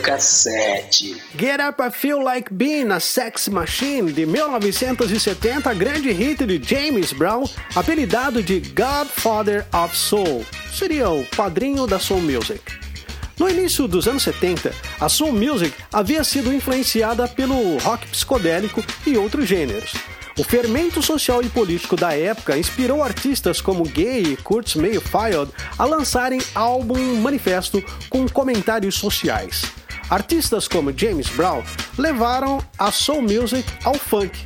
cassete. 0.03 1.15
Get 1.37 1.61
Up 1.61 1.81
I 1.81 1.89
Feel 1.89 2.21
Like 2.21 2.53
Being 2.53 2.91
a 2.91 2.99
Sex 2.99 3.47
Machine, 3.47 4.11
de 4.11 4.25
1970, 4.25 5.73
grande 5.73 6.11
hit 6.11 6.45
de 6.45 6.61
James 6.61 7.13
Brown, 7.13 7.45
apelidado 7.73 8.43
de 8.43 8.59
Godfather 8.59 9.65
of 9.73 9.95
Soul. 9.95 10.45
Seria 10.71 11.09
o 11.09 11.25
padrinho 11.35 11.87
da 11.87 11.99
Soul 11.99 12.21
Music. 12.21 12.61
No 13.39 13.49
início 13.49 13.87
dos 13.87 14.07
anos 14.07 14.23
70, 14.23 14.73
a 14.99 15.09
Soul 15.09 15.31
Music 15.31 15.73
havia 15.91 16.23
sido 16.23 16.53
influenciada 16.53 17.27
pelo 17.27 17.77
rock 17.77 18.05
psicodélico 18.07 18.83
e 19.07 19.17
outros 19.17 19.47
gêneros. 19.47 19.93
O 20.37 20.43
fermento 20.43 21.01
social 21.01 21.41
e 21.43 21.49
político 21.49 21.95
da 21.95 22.13
época 22.13 22.57
inspirou 22.57 23.03
artistas 23.03 23.61
como 23.61 23.85
Gay 23.85 24.33
e 24.33 24.37
Kurtz 24.37 24.75
Mayfield 24.75 25.51
a 25.77 25.85
lançarem 25.85 26.41
álbum 26.53 27.21
manifesto 27.21 27.83
com 28.09 28.27
comentários 28.27 28.95
sociais. 28.95 29.82
Artistas 30.13 30.67
como 30.67 30.93
James 30.95 31.27
Brown 31.29 31.63
levaram 31.97 32.63
a 32.77 32.91
soul 32.91 33.23
music 33.23 33.67
ao 33.83 33.95
funk, 33.95 34.37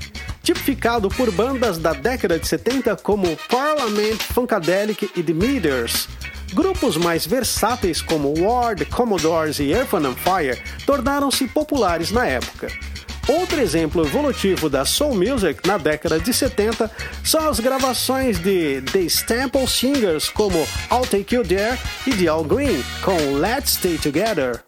tipificado 0.41 1.09
por 1.09 1.29
bandas 1.29 1.77
da 1.77 1.91
década 1.91 2.39
de 2.39 2.47
70 2.47 2.95
como 3.03 3.35
Parliament, 3.49 4.15
Funkadelic 4.33 5.11
e 5.13 5.21
The 5.21 5.33
Meters. 5.33 6.07
Grupos 6.53 6.95
mais 6.95 7.27
versáteis 7.27 8.01
como 8.01 8.33
War, 8.39 8.77
The 8.77 8.85
Commodores 8.85 9.59
e 9.59 9.71
Earth 9.71 9.93
and 9.95 10.15
Fire 10.15 10.57
tornaram-se 10.85 11.45
populares 11.49 12.11
na 12.11 12.25
época. 12.25 12.69
Outro 13.27 13.59
exemplo 13.59 14.05
evolutivo 14.05 14.69
da 14.69 14.85
soul 14.85 15.15
music 15.15 15.67
na 15.67 15.77
década 15.77 16.17
de 16.17 16.33
70 16.33 16.89
são 17.25 17.45
as 17.45 17.59
gravações 17.59 18.39
de 18.39 18.81
The 18.83 19.01
Stample 19.01 19.67
Singers 19.67 20.29
como 20.29 20.59
I'll 20.89 21.01
Take 21.01 21.35
You 21.35 21.43
There 21.43 21.77
e 22.05 22.13
de 22.13 22.29
Al 22.29 22.45
Green 22.45 22.81
com 23.03 23.33
Let's 23.33 23.73
Stay 23.73 23.97
Together. 23.97 24.66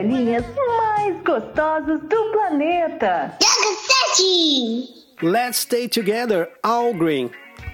velhinhas 0.00 0.44
mais 0.56 1.22
gostosas 1.22 2.00
do 2.00 2.32
planeta. 2.32 3.36
Let's 5.22 5.58
Stay 5.58 5.88
Together, 5.88 6.48
All 6.62 6.94
Green. 6.94 7.30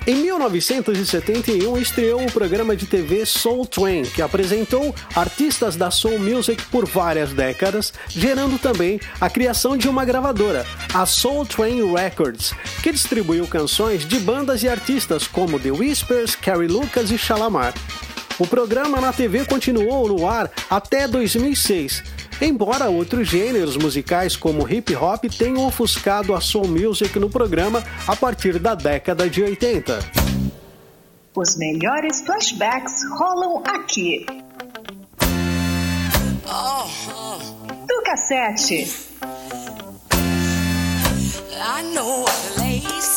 Em 0.08 0.16
1971 0.16 1.78
estreou 1.78 2.24
o 2.24 2.32
programa 2.32 2.76
de 2.76 2.86
TV 2.86 3.24
Soul 3.24 3.66
Train, 3.66 4.02
que 4.02 4.22
apresentou 4.22 4.94
artistas 5.14 5.76
da 5.76 5.90
soul 5.90 6.18
music 6.18 6.64
por 6.66 6.86
várias 6.86 7.32
décadas, 7.32 7.92
gerando 8.08 8.58
também 8.58 9.00
a 9.20 9.28
criação 9.30 9.76
de 9.76 9.88
uma 9.88 10.04
gravadora, 10.04 10.64
a 10.94 11.06
Soul 11.06 11.44
Train 11.46 11.92
Records, 11.92 12.52
que 12.82 12.92
distribuiu 12.92 13.46
canções 13.46 14.06
de 14.06 14.18
bandas 14.18 14.62
e 14.62 14.68
artistas 14.68 15.26
como 15.26 15.58
The 15.58 15.70
Whispers, 15.70 16.34
Carrie 16.36 16.68
Lucas 16.68 17.10
e 17.10 17.18
Shalamar. 17.18 17.74
O 18.38 18.46
programa 18.46 19.00
na 19.00 19.14
TV 19.14 19.46
continuou 19.46 20.08
no 20.08 20.28
ar 20.28 20.50
até 20.68 21.08
2006, 21.08 22.02
embora 22.40 22.90
outros 22.90 23.26
gêneros 23.26 23.78
musicais 23.78 24.36
como 24.36 24.68
hip 24.68 24.94
hop 24.94 25.24
tenham 25.24 25.66
ofuscado 25.66 26.34
a 26.34 26.40
soul 26.40 26.68
music 26.68 27.18
no 27.18 27.30
programa 27.30 27.82
a 28.06 28.14
partir 28.14 28.58
da 28.58 28.74
década 28.74 29.30
de 29.30 29.42
80. 29.42 30.00
Os 31.34 31.56
melhores 31.56 32.20
flashbacks 32.20 32.92
rolam 33.18 33.62
aqui. 33.66 34.26
Do 37.88 38.02
cassete. 38.04 38.86
I 41.58 41.82
know 41.94 42.26
a 42.26 42.54
place. 42.54 43.16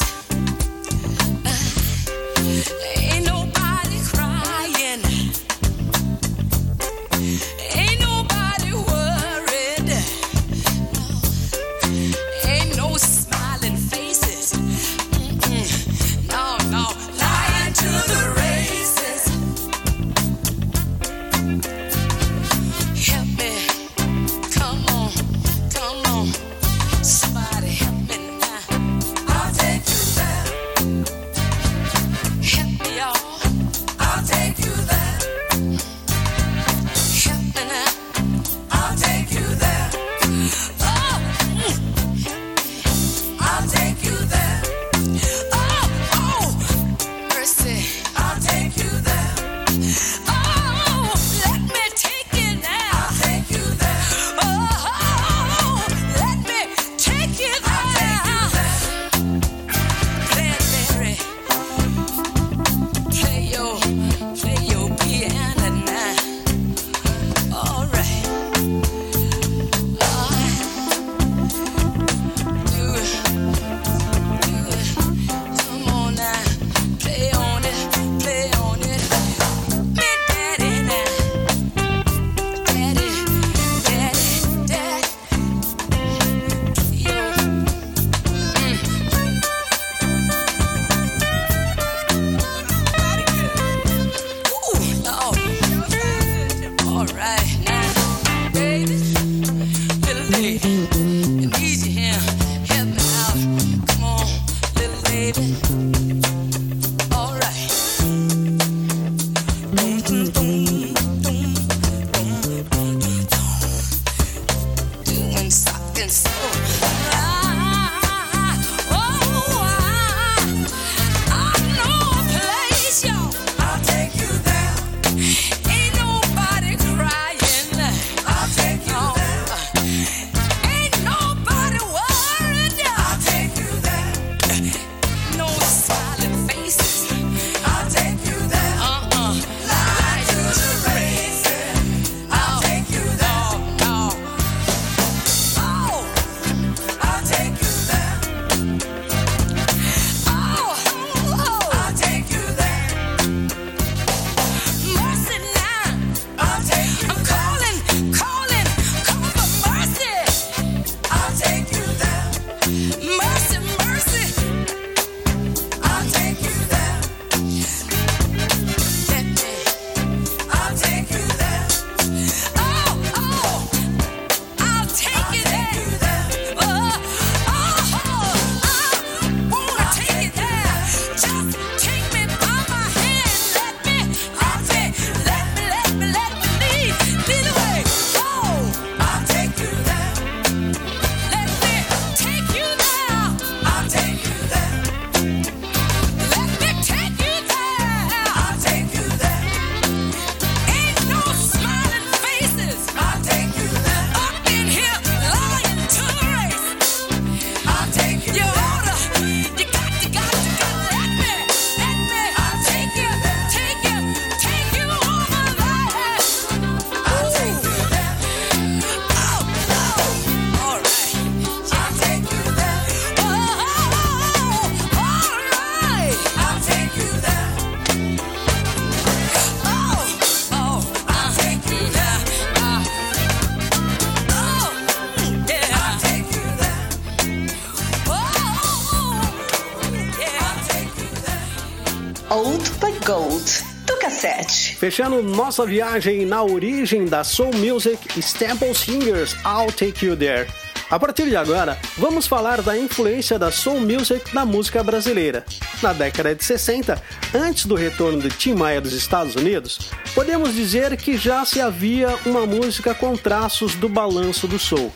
Fechando 244.89 245.21
nossa 245.21 245.67
viagem 245.67 246.25
na 246.25 246.41
origem 246.41 247.06
da 247.06 247.23
Soul 247.23 247.54
Music, 247.54 247.99
Staple 248.19 248.73
Singers, 248.73 249.36
I'll 249.45 249.71
Take 249.71 250.04
You 250.04 250.17
There. 250.17 250.49
A 250.89 250.97
partir 250.97 251.30
de 251.30 251.36
agora, 251.36 251.78
vamos 251.95 252.25
falar 252.25 252.63
da 252.63 252.75
influência 252.75 253.38
da 253.38 253.52
soul 253.52 253.80
music 253.82 254.34
na 254.34 254.47
música 254.47 254.84
brasileira. 254.84 255.45
Na 255.84 255.93
década 255.93 256.34
de 256.34 256.43
60, 256.43 256.99
antes 257.36 257.67
do 257.67 257.75
retorno 257.75 258.19
de 258.19 258.30
Tim 258.30 258.56
Maia 258.56 258.82
dos 258.82 258.93
Estados 258.93 259.36
Unidos, 259.36 259.91
podemos 260.15 260.56
dizer 260.56 260.97
que 260.97 261.19
já 261.19 261.45
se 261.45 261.62
havia 261.62 262.17
uma 262.25 262.47
música 262.47 262.95
com 262.95 263.15
traços 263.15 263.75
do 263.75 263.88
balanço 263.88 264.47
do 264.47 264.58
soul, 264.58 264.91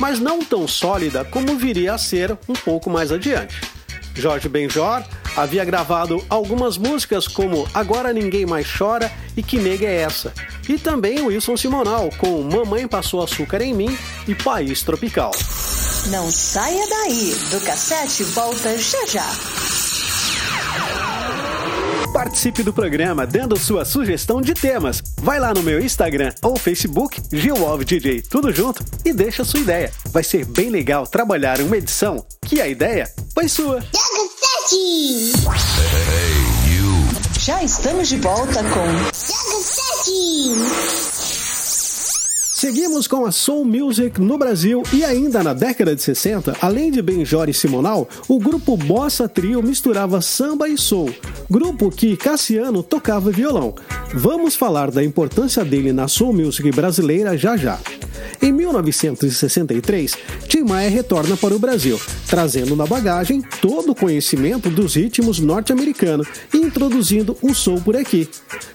mas 0.00 0.18
não 0.18 0.44
tão 0.44 0.66
sólida 0.66 1.24
como 1.24 1.56
viria 1.56 1.94
a 1.94 1.98
ser 1.98 2.36
um 2.48 2.54
pouco 2.54 2.90
mais 2.90 3.12
adiante. 3.12 3.60
Jorge 4.12 4.48
Benjor 4.48 5.04
havia 5.36 5.64
gravado 5.64 6.24
algumas 6.28 6.78
músicas 6.78 7.28
como 7.28 7.68
Agora 7.74 8.12
Ninguém 8.12 8.46
Mais 8.46 8.66
Chora 8.66 9.12
e 9.36 9.42
Que 9.42 9.58
Nega 9.58 9.86
é 9.86 10.00
Essa, 10.00 10.32
e 10.68 10.78
também 10.78 11.22
Wilson 11.22 11.56
Simonal 11.56 12.10
com 12.18 12.42
Mamãe 12.42 12.88
Passou 12.88 13.22
Açúcar 13.22 13.60
em 13.60 13.74
Mim 13.74 13.98
e 14.26 14.34
País 14.34 14.82
Tropical. 14.82 15.32
Não 16.06 16.30
saia 16.30 16.86
daí, 16.88 17.34
do 17.50 17.60
cassete 17.60 18.24
volta 18.24 18.78
já 18.78 19.06
já. 19.06 19.26
Participe 22.12 22.62
do 22.62 22.72
programa 22.72 23.26
dando 23.26 23.58
sua 23.58 23.84
sugestão 23.84 24.40
de 24.40 24.54
temas. 24.54 25.02
Vai 25.20 25.38
lá 25.38 25.52
no 25.52 25.62
meu 25.62 25.78
Instagram 25.78 26.32
ou 26.42 26.56
Facebook, 26.56 27.20
DJ, 27.84 28.22
tudo 28.22 28.50
junto, 28.50 28.82
e 29.04 29.12
deixa 29.12 29.44
sua 29.44 29.60
ideia. 29.60 29.92
Vai 30.10 30.24
ser 30.24 30.46
bem 30.46 30.70
legal 30.70 31.06
trabalhar 31.06 31.60
uma 31.60 31.76
edição 31.76 32.24
que 32.40 32.58
a 32.58 32.66
ideia 32.66 33.06
foi 33.34 33.48
sua. 33.48 33.80
Sete! 34.68 35.32
Já 37.38 37.62
estamos 37.62 38.08
de 38.08 38.16
volta 38.16 38.64
com 38.64 39.12
Sete! 39.12 41.15
Seguimos 42.56 43.06
com 43.06 43.26
a 43.26 43.30
Soul 43.30 43.66
Music 43.66 44.18
no 44.18 44.38
Brasil 44.38 44.82
e 44.90 45.04
ainda 45.04 45.42
na 45.42 45.52
década 45.52 45.94
de 45.94 46.00
60, 46.00 46.56
além 46.62 46.90
de 46.90 47.02
Benjor 47.02 47.50
e 47.50 47.52
Simonal, 47.52 48.08
o 48.26 48.38
grupo 48.38 48.78
Bossa 48.78 49.28
Trio 49.28 49.62
misturava 49.62 50.22
samba 50.22 50.66
e 50.66 50.78
soul, 50.78 51.14
grupo 51.50 51.90
que 51.90 52.16
Cassiano 52.16 52.82
tocava 52.82 53.30
violão. 53.30 53.74
Vamos 54.14 54.56
falar 54.56 54.90
da 54.90 55.04
importância 55.04 55.62
dele 55.66 55.92
na 55.92 56.08
Soul 56.08 56.32
Music 56.32 56.70
brasileira 56.70 57.36
já 57.36 57.58
já. 57.58 57.78
Em 58.40 58.52
1963, 58.52 60.16
Tim 60.48 60.62
Maia 60.62 60.90
retorna 60.90 61.36
para 61.36 61.54
o 61.54 61.58
Brasil, 61.58 62.00
trazendo 62.28 62.76
na 62.76 62.86
bagagem 62.86 63.42
todo 63.60 63.92
o 63.92 63.94
conhecimento 63.94 64.70
dos 64.70 64.94
ritmos 64.94 65.38
norte-americanos 65.38 66.28
e 66.52 66.58
introduzindo 66.58 67.36
o 67.42 67.54
soul 67.54 67.80
por 67.80 67.96
aqui. 67.96 68.28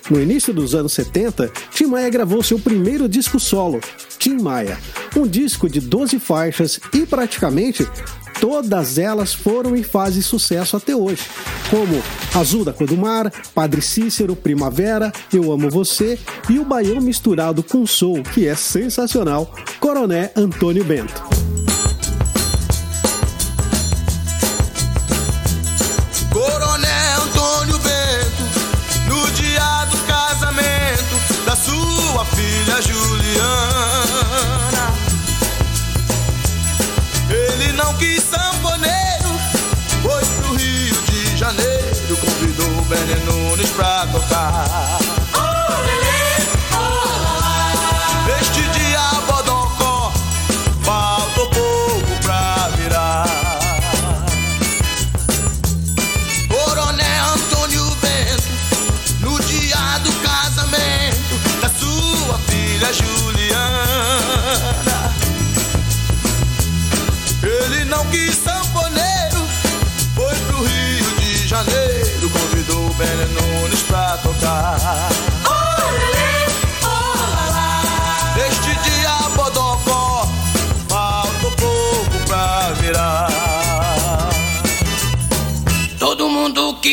No 0.09 0.21
início 0.21 0.53
dos 0.53 0.73
anos 0.75 0.93
70, 0.93 1.51
Tim 1.73 1.85
Maia 1.85 2.09
gravou 2.09 2.43
seu 2.43 2.59
primeiro 2.59 3.07
disco 3.07 3.39
solo, 3.39 3.70
Tim 4.17 4.39
Maia, 4.41 4.77
um 5.15 5.27
disco 5.27 5.69
de 5.69 5.79
12 5.79 6.19
faixas 6.19 6.79
e 6.93 7.05
praticamente 7.05 7.87
todas 8.39 8.97
elas 8.97 9.33
foram 9.33 9.75
e 9.75 9.83
fazem 9.83 10.21
sucesso 10.21 10.75
até 10.75 10.95
hoje, 10.95 11.23
como 11.69 12.01
Azul 12.33 12.65
da 12.65 12.73
Cor 12.73 12.87
do 12.87 12.97
Mar, 12.97 13.31
Padre 13.53 13.81
Cícero, 13.81 14.35
Primavera, 14.35 15.11
Eu 15.31 15.51
Amo 15.51 15.69
Você 15.69 16.17
e 16.49 16.57
o 16.57 16.65
Baião 16.65 16.99
misturado 16.99 17.61
com 17.61 17.85
soul, 17.85 18.23
que 18.23 18.47
é 18.47 18.55
sensacional, 18.55 19.53
Coroné 19.79 20.31
Antônio 20.35 20.83
Bento. 20.83 21.60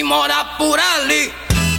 Mora 0.08 0.42
por 0.56 0.80
ali, 0.80 1.30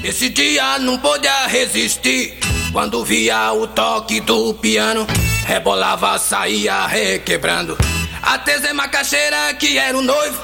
esse 0.03 0.30
dia 0.30 0.77
não 0.77 0.99
podia 0.99 1.47
resistir. 1.47 2.38
Quando 2.71 3.03
via 3.03 3.51
o 3.53 3.65
toque 3.65 4.19
do 4.21 4.53
piano, 4.53 5.07
rebolava, 5.47 6.19
saía 6.19 6.86
requebrando. 6.86 7.75
Até 8.21 8.59
Zé 8.59 8.71
Macaxeira, 8.71 9.55
que 9.55 9.80
era 9.80 9.97
o 9.97 10.03
noivo, 10.03 10.39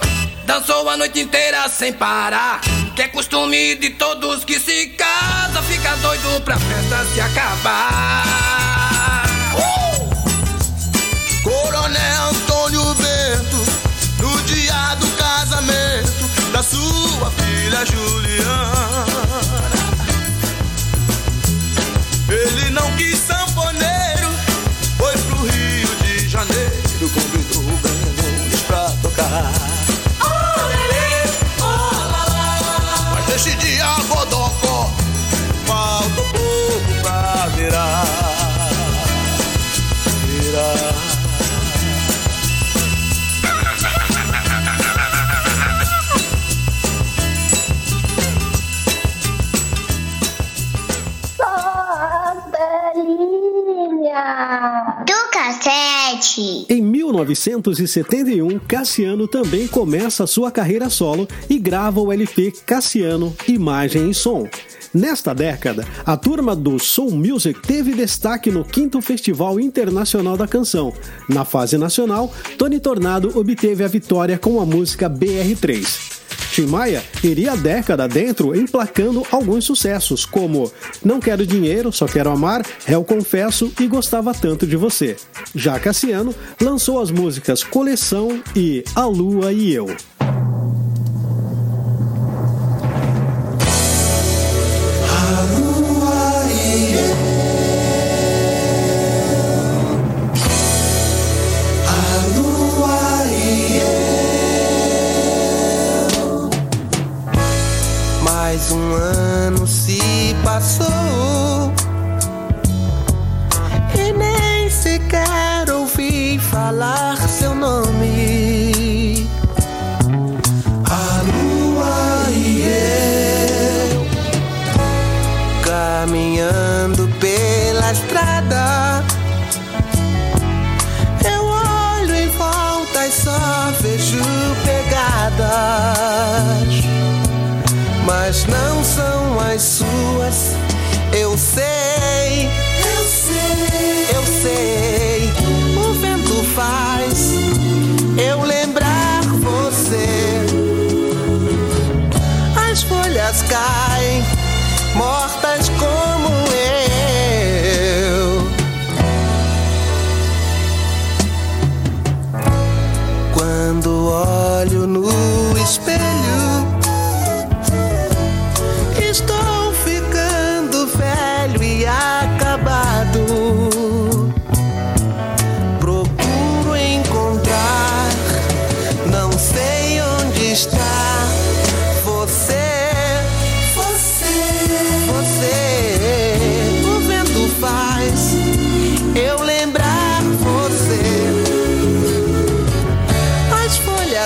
dançou 0.46 0.90
a 0.90 0.98
noite 0.98 1.20
inteira 1.20 1.70
sem 1.70 1.94
parar. 1.94 2.60
Que 2.96 3.04
é 3.04 3.08
costume 3.08 3.76
de 3.76 3.92
todos 3.92 4.44
que 4.44 4.60
se 4.60 4.88
casam, 4.88 5.62
fica 5.62 5.96
doido 5.98 6.42
pra 6.42 6.58
festa 6.58 7.06
se 7.14 7.22
acabar. 7.22 8.65
Juliana. 17.86 18.75
Cassete! 55.58 56.66
Em 56.70 56.82
1971, 56.82 58.60
Cassiano 58.60 59.28
também 59.28 59.68
começa 59.68 60.28
sua 60.28 60.52
carreira 60.52 60.90
solo 60.90 61.28
e 61.50 61.58
grava 61.58 62.00
o 62.00 62.12
LP 62.12 62.52
Cassiano 62.66 63.36
Imagem 63.48 64.10
e 64.10 64.14
Som. 64.14 64.48
Nesta 64.94 65.34
década, 65.34 65.86
a 66.06 66.16
turma 66.16 66.56
do 66.56 66.80
Soul 66.80 67.12
Music 67.12 67.62
teve 67.62 67.94
destaque 67.94 68.50
no 68.50 68.66
5 68.66 69.02
Festival 69.02 69.60
Internacional 69.60 70.38
da 70.38 70.48
Canção. 70.48 70.94
Na 71.28 71.44
fase 71.44 71.78
nacional, 71.78 72.34
Tony 72.58 72.80
Tornado 72.80 73.38
obteve 73.38 73.84
a 73.84 73.88
vitória 73.90 74.38
com 74.38 74.62
a 74.62 74.66
música 74.66 75.10
BR3. 75.10 76.15
Tim 76.56 76.68
Maia 76.68 77.04
iria 77.22 77.52
a 77.52 77.56
década 77.58 78.08
dentro 78.08 78.56
emplacando 78.56 79.24
alguns 79.30 79.66
sucessos, 79.66 80.26
como 80.26 80.72
Não 81.04 81.20
Quero 81.20 81.46
Dinheiro, 81.46 81.92
Só 81.92 82.06
Quero 82.06 82.30
Amar, 82.32 82.66
Réu 82.86 83.04
Confesso 83.04 83.74
e 83.78 83.86
Gostava 83.88 84.34
Tanto 84.34 84.66
de 84.66 84.78
Você. 84.78 85.18
Já 85.54 85.78
Cassiano 85.78 86.34
lançou 86.62 87.02
as 87.02 87.12
músicas 87.12 87.62
Coleção 87.62 88.42
e 88.56 88.86
A 88.96 89.04
Lua 89.04 89.52
e 89.52 89.74
Eu. 89.74 89.88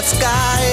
sky. 0.09 0.68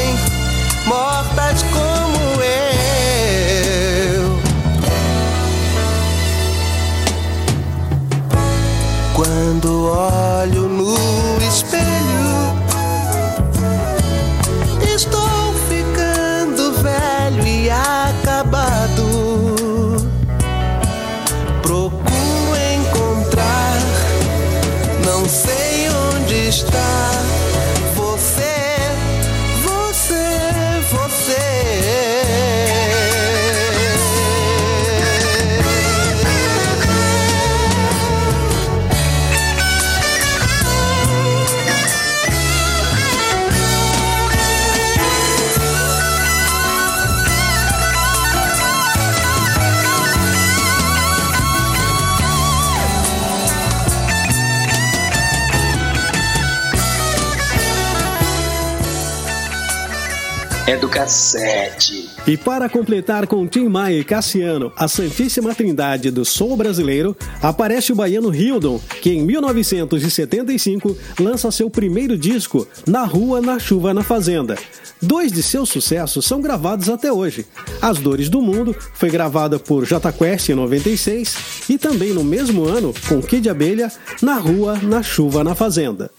E 62.27 62.37
para 62.37 62.69
completar 62.69 63.29
com 63.29 63.47
Tim 63.47 63.69
Maia 63.69 63.99
e 63.99 64.05
Cassiano, 64.05 64.73
a 64.77 64.89
Santíssima 64.89 65.55
Trindade 65.55 66.11
do 66.11 66.25
Sol 66.25 66.57
Brasileiro, 66.57 67.17
aparece 67.41 67.93
o 67.93 67.95
baiano 67.95 68.35
Hildon, 68.35 68.81
que 69.01 69.11
em 69.11 69.23
1975 69.23 70.97
lança 71.21 71.51
seu 71.53 71.71
primeiro 71.71 72.19
disco, 72.19 72.67
Na 72.87 73.05
Rua, 73.05 73.41
Na 73.41 73.59
Chuva, 73.59 73.95
Na 73.95 74.03
Fazenda. 74.03 74.57
Dois 75.01 75.31
de 75.31 75.43
seus 75.43 75.69
sucessos 75.69 76.25
são 76.27 76.41
gravados 76.41 76.89
até 76.89 77.13
hoje. 77.13 77.47
As 77.81 77.99
Dores 77.99 78.29
do 78.29 78.43
Mundo 78.43 78.75
foi 78.95 79.09
gravada 79.09 79.59
por 79.59 79.87
J 79.87 80.11
Quest 80.11 80.49
em 80.49 80.55
96 80.55 81.37
e 81.69 81.79
também 81.79 82.13
no 82.13 82.25
mesmo 82.25 82.65
ano 82.65 82.93
com 83.09 83.23
Kid 83.23 83.49
Abelha, 83.49 83.93
Na 84.21 84.39
Rua, 84.39 84.79
Na 84.83 85.03
Chuva, 85.05 85.45
Na 85.45 85.55
Fazenda. 85.55 86.11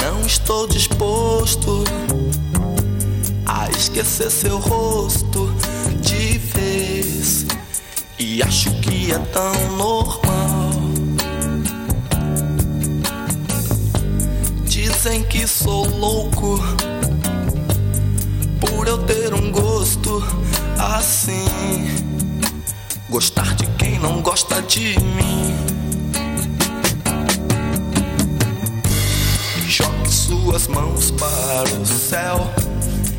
Não 0.00 0.20
estou 0.24 0.68
disposto 0.68 1.82
a 3.46 3.68
esquecer 3.70 4.30
seu 4.30 4.58
rosto 4.58 5.52
de 6.00 6.38
vez. 6.38 7.46
E 8.16 8.40
acho 8.44 8.70
que 8.80 9.10
é 9.10 9.18
tão 9.18 9.76
normal. 9.76 10.70
Dizem 14.64 15.24
que 15.24 15.48
sou 15.48 15.88
louco 15.98 16.60
por 18.86 18.88
eu 18.88 18.98
ter 18.98 19.34
um 19.34 19.50
gosto 19.50 20.22
assim. 20.78 21.44
Gostar 23.10 23.54
de 23.56 23.66
quem 23.78 23.98
não 23.98 24.22
gosta 24.22 24.62
de 24.62 24.98
mim. 25.00 25.56
Jogue 29.66 30.08
suas 30.08 30.68
mãos 30.68 31.10
para 31.10 31.68
o 31.80 31.84
céu 31.84 32.50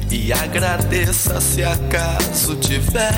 e 0.09 0.31
agradeça 0.31 1.41
se 1.41 1.63
acaso 1.63 2.55
tiver 2.55 3.13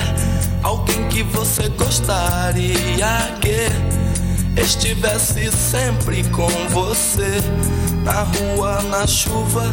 alguém 0.62 1.08
que 1.08 1.22
você 1.22 1.68
gostaria 1.68 3.38
que 3.40 4.60
estivesse 4.60 5.50
sempre 5.52 6.24
com 6.24 6.50
você 6.70 7.40
na 8.04 8.22
rua, 8.22 8.82
na 8.82 9.06
chuva, 9.06 9.64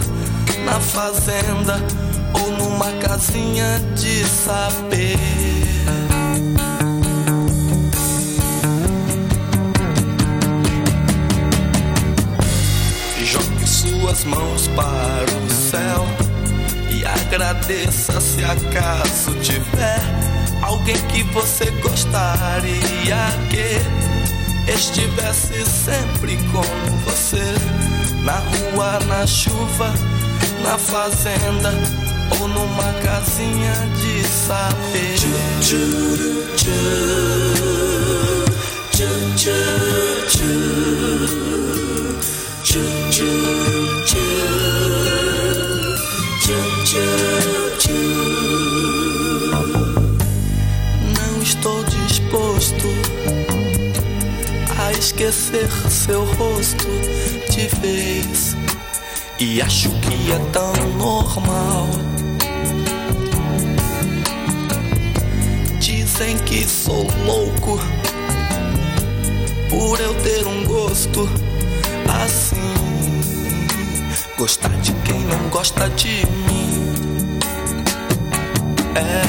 na 0.66 0.80
fazenda 0.80 2.07
ou 2.34 2.52
numa 2.52 2.92
casinha 2.94 3.80
de 3.96 4.24
saber. 4.26 5.18
Jogue 13.24 13.68
suas 13.68 14.24
mãos 14.26 14.68
para 14.70 15.26
o 15.46 15.50
céu 15.50 16.06
e 16.90 17.06
agradeça 17.06 18.20
se 18.22 18.44
acaso 18.44 19.34
tiver 19.42 20.02
alguém 20.62 20.98
que 21.08 21.24
você 21.34 21.70
gostaria 21.82 23.18
que 23.50 24.72
estivesse 24.72 25.66
sempre 25.66 26.38
com 26.52 26.62
você 27.06 27.44
na 28.24 28.40
rua, 28.40 29.00
na 29.08 29.26
chuva, 29.26 29.94
na 30.64 30.78
fazenda 30.78 31.74
ou 32.40 32.48
numa 32.48 32.94
casinha 33.04 33.74
de 34.02 34.28
saber. 34.28 35.16
Tchu, 35.62 35.78
tchu. 36.56 37.08
Não 51.16 51.42
estou 51.42 51.84
disposto 51.84 52.88
a 54.78 54.92
esquecer 54.92 55.70
seu 55.90 56.26
rosto 56.26 56.88
de 57.52 57.68
vez. 57.80 58.56
E 59.40 59.62
acho 59.62 59.90
que 59.90 60.32
é 60.32 60.40
tão 60.52 60.74
normal. 60.98 61.88
Dizem 66.18 66.38
que 66.40 66.68
sou 66.68 67.06
louco 67.28 67.80
por 69.70 70.00
eu 70.00 70.16
ter 70.16 70.48
um 70.48 70.64
gosto 70.64 71.30
assim. 72.10 72.56
gostar 74.36 74.72
de 74.82 74.94
quem 75.06 75.20
não 75.26 75.48
gosta 75.50 75.88
de 75.92 76.26
mim. 76.26 77.38
É. 78.96 79.22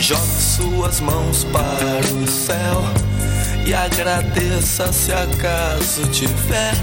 Jogue 0.00 0.26
suas 0.26 0.98
mãos 0.98 1.44
para 1.44 2.14
o 2.16 2.26
céu 2.26 2.82
e 3.64 3.72
agradeça 3.72 4.92
se 4.92 5.12
acaso 5.12 6.04
tiver 6.08 6.74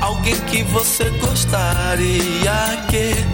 alguém 0.00 0.40
que 0.46 0.62
você 0.62 1.10
gostaria 1.20 2.82
que 2.88 3.33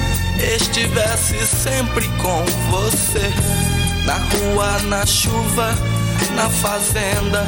estivesse 0.41 1.45
sempre 1.45 2.07
com 2.17 2.43
você 2.71 3.31
na 4.05 4.17
rua, 4.17 4.79
na 4.83 5.05
chuva, 5.05 5.69
na 6.35 6.49
fazenda 6.49 7.45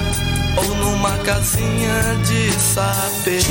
ou 0.57 0.75
numa 0.75 1.17
casinha 1.19 2.15
de 2.25 2.51
saber. 2.51 3.41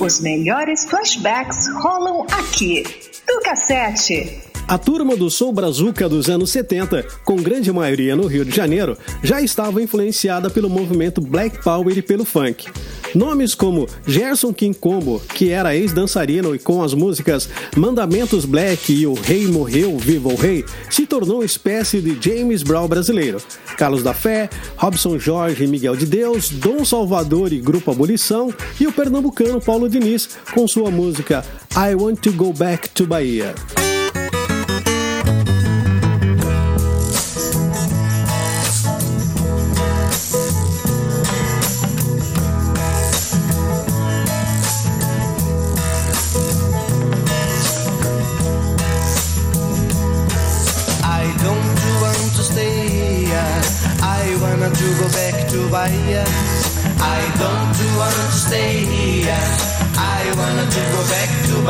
Os 0.00 0.20
melhores 0.20 0.86
flashbacks 0.86 1.68
rolam 1.82 2.26
aqui. 2.32 2.82
Do 3.26 3.40
cassete. 3.42 4.49
A 4.70 4.78
turma 4.78 5.16
do 5.16 5.28
Soul 5.28 5.52
Brazuca 5.52 6.08
dos 6.08 6.30
anos 6.30 6.50
70, 6.50 7.04
com 7.24 7.34
grande 7.34 7.72
maioria 7.72 8.14
no 8.14 8.28
Rio 8.28 8.44
de 8.44 8.54
Janeiro, 8.54 8.96
já 9.20 9.42
estava 9.42 9.82
influenciada 9.82 10.48
pelo 10.48 10.70
movimento 10.70 11.20
Black 11.20 11.60
Power 11.60 11.98
e 11.98 12.00
pelo 12.00 12.24
funk. 12.24 12.68
Nomes 13.12 13.52
como 13.52 13.88
Gerson 14.06 14.54
King 14.54 14.78
Combo, 14.78 15.20
que 15.34 15.50
era 15.50 15.74
ex-dançarino 15.74 16.54
e 16.54 16.58
com 16.60 16.84
as 16.84 16.94
músicas 16.94 17.48
Mandamentos 17.76 18.44
Black 18.44 18.92
e 18.92 19.08
O 19.08 19.14
Rei 19.14 19.48
Morreu, 19.48 19.98
Viva 19.98 20.28
o 20.28 20.36
Rei, 20.36 20.64
se 20.88 21.04
tornou 21.04 21.42
espécie 21.42 22.00
de 22.00 22.16
James 22.20 22.62
Brown 22.62 22.86
brasileiro. 22.86 23.42
Carlos 23.76 24.04
da 24.04 24.14
Fé, 24.14 24.48
Robson 24.76 25.18
Jorge 25.18 25.64
e 25.64 25.66
Miguel 25.66 25.96
de 25.96 26.06
Deus, 26.06 26.48
Dom 26.48 26.84
Salvador 26.84 27.52
e 27.52 27.58
Grupo 27.58 27.90
Abolição 27.90 28.54
e 28.78 28.86
o 28.86 28.92
pernambucano 28.92 29.60
Paulo 29.60 29.88
Diniz 29.88 30.28
com 30.54 30.68
sua 30.68 30.92
música 30.92 31.44
I 31.74 31.96
Want 31.96 32.20
to 32.20 32.32
Go 32.32 32.52
Back 32.52 32.88
to 32.90 33.04
Bahia. 33.04 33.52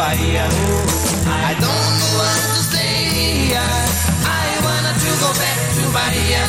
To. 0.00 0.16
I 1.28 1.52
don't 1.60 2.00
want 2.16 2.42
to 2.52 2.60
stay 2.72 2.96
here. 3.52 3.72
I 4.24 4.46
wanna 4.64 4.92
to 4.96 5.10
go 5.20 5.30
back 5.42 5.58
to 5.76 5.82
Bahia. 5.92 6.42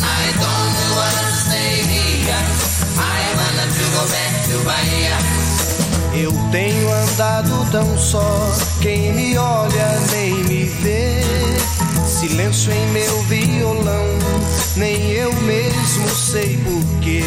I 0.00 0.24
don't 0.44 0.78
want 0.96 1.18
to 1.28 1.32
stay 1.44 1.72
here. 1.92 2.42
I 2.96 3.20
wanna 3.38 3.66
to 3.76 3.84
go 3.96 4.02
back 4.14 4.32
to 4.48 4.56
Bahia. 4.64 5.16
Eu 6.14 6.32
tenho 6.50 6.92
andado 6.92 7.70
tão 7.70 7.98
só, 7.98 8.52
quem 8.80 9.12
me 9.12 9.36
olha 9.38 9.88
nem 10.12 10.34
me 10.44 10.64
vê. 10.64 11.22
Silêncio 12.06 12.72
em 12.72 12.86
meu 12.92 13.22
violão, 13.24 14.06
nem 14.76 15.10
eu 15.12 15.32
mesmo 15.42 16.08
sei 16.08 16.58
porquê. 16.58 17.22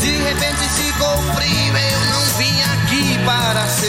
De 0.00 0.10
repente 0.10 0.64
ficou 0.76 1.16
frio, 1.34 1.76
eu 1.76 2.00
não 2.12 2.22
vim 2.38 2.60
aqui 2.72 3.18
para 3.24 3.66
ser 3.66 3.87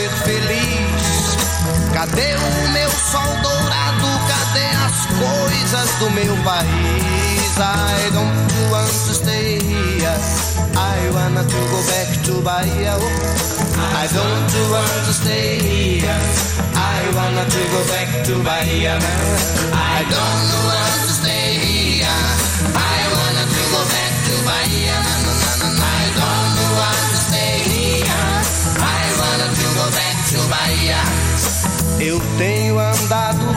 coisas 5.69 5.89
do 5.99 6.09
meu 6.11 6.35
país? 6.37 7.57
I 7.59 8.09
don't 8.11 8.71
want 8.71 8.87
to 8.87 9.13
stay 9.13 9.59
here. 9.59 10.15
I 10.75 11.09
wanna 11.13 11.43
to 11.43 11.59
go 11.71 11.81
back 11.85 12.23
to 12.25 12.41
Bahia. 12.41 12.95
I 12.95 14.07
don't 14.07 14.69
want 14.71 15.05
to 15.05 15.13
stay 15.13 15.59
here. 15.59 16.09
I 16.75 17.15
wanna 17.15 17.45
to 17.45 17.61
go 17.73 17.81
back 17.93 18.25
to 18.25 18.43
Bahia. 18.43 18.97
I 19.73 20.03
don't 20.09 20.65
want 20.65 21.07
to 21.07 21.13
stay 21.13 21.38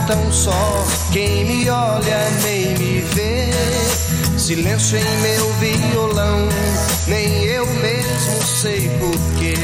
tão 0.07 0.31
só, 0.31 0.85
quem 1.11 1.45
me 1.45 1.69
olha 1.69 2.29
nem 2.43 2.77
me 2.77 3.01
vê. 3.01 3.49
Silêncio 4.37 4.97
em 4.97 5.17
meu 5.21 5.53
violão, 5.53 6.49
nem 7.07 7.43
eu 7.45 7.65
mesmo 7.65 8.43
sei 8.43 8.89
porquê. 8.99 9.55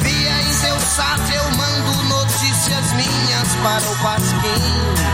Via 0.00 0.40
em 0.40 0.52
seu 0.54 0.78
sat 0.80 1.20
eu 1.34 1.50
mando 1.56 2.02
notícias 2.04 2.92
minhas 2.92 3.48
para 3.62 3.90
o 3.90 3.96
Pasquim. 4.02 5.06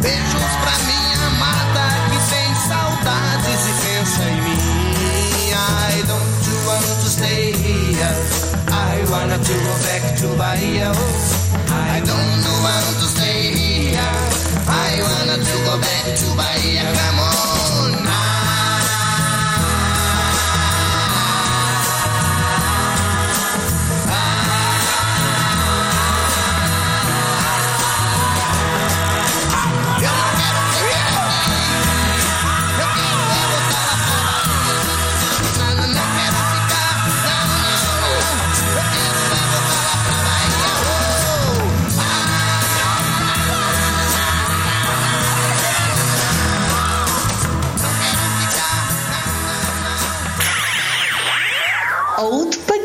Beijos 0.00 0.54
pra 0.62 0.78
minha 0.86 1.26
amada 1.26 1.84
que 2.10 2.18
tem 2.30 2.54
saudades 2.68 3.60
e 3.68 3.72
pensa 3.84 4.22
em 4.24 4.40
mim. 4.42 4.90
I 5.52 6.02
don't 6.06 6.66
want 6.66 6.86
to 7.02 7.08
stay 7.08 7.52
here. 7.52 8.50
I 8.72 9.04
wanna 9.10 9.38
to 9.38 9.52
go 9.52 9.74
back 9.84 10.16
to 10.20 10.28
Bahia. 10.36 10.92
Oh, 10.94 11.40
I 11.70 12.00
don't 12.00 12.40
want 12.44 12.59
back 16.36 16.56
to 16.56 17.19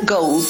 Gold. 0.05 0.45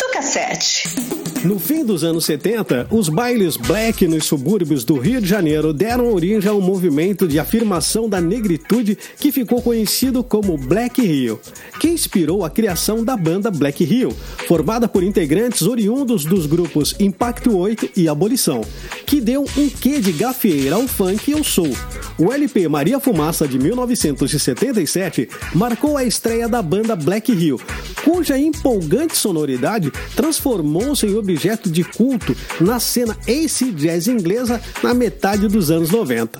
Do. 0.00 1.19
No 1.42 1.58
fim 1.58 1.86
dos 1.86 2.04
anos 2.04 2.26
70, 2.26 2.88
os 2.90 3.08
bailes 3.08 3.56
black 3.56 4.06
nos 4.06 4.26
subúrbios 4.26 4.84
do 4.84 4.98
Rio 4.98 5.22
de 5.22 5.26
Janeiro 5.26 5.72
deram 5.72 6.12
origem 6.12 6.50
a 6.50 6.52
um 6.52 6.60
movimento 6.60 7.26
de 7.26 7.38
afirmação 7.38 8.10
da 8.10 8.20
negritude 8.20 8.98
que 9.18 9.32
ficou 9.32 9.62
conhecido 9.62 10.22
como 10.22 10.58
Black 10.58 11.00
Rio, 11.00 11.40
que 11.80 11.88
inspirou 11.88 12.44
a 12.44 12.50
criação 12.50 13.02
da 13.02 13.16
banda 13.16 13.50
Black 13.50 13.82
Rio, 13.82 14.14
formada 14.46 14.86
por 14.86 15.02
integrantes 15.02 15.62
oriundos 15.62 16.26
dos 16.26 16.44
grupos 16.44 16.94
Impacto 17.00 17.56
8 17.56 17.88
e 17.96 18.06
Abolição, 18.06 18.60
que 19.06 19.18
deu 19.18 19.46
um 19.56 19.70
quê 19.70 19.98
de 19.98 20.12
gafieira 20.12 20.76
ao 20.76 20.86
funk 20.86 21.30
e 21.30 21.34
ao 21.34 21.42
soul. 21.42 21.74
O 22.18 22.30
LP 22.30 22.68
Maria 22.68 23.00
Fumaça 23.00 23.48
de 23.48 23.58
1977 23.58 25.26
marcou 25.54 25.96
a 25.96 26.04
estreia 26.04 26.46
da 26.46 26.60
banda 26.60 26.94
Black 26.94 27.32
Rio, 27.32 27.58
cuja 28.04 28.38
empolgante 28.38 29.16
sonoridade 29.16 29.90
transformou-se 30.14 31.06
em 31.06 31.14
objeto 31.30 31.70
de 31.70 31.84
culto 31.84 32.36
na 32.60 32.80
cena 32.80 33.16
ace 33.26 33.70
jazz 33.72 34.06
inglesa 34.08 34.60
na 34.82 34.92
metade 34.92 35.48
dos 35.48 35.70
anos 35.70 35.90
90. 35.90 36.38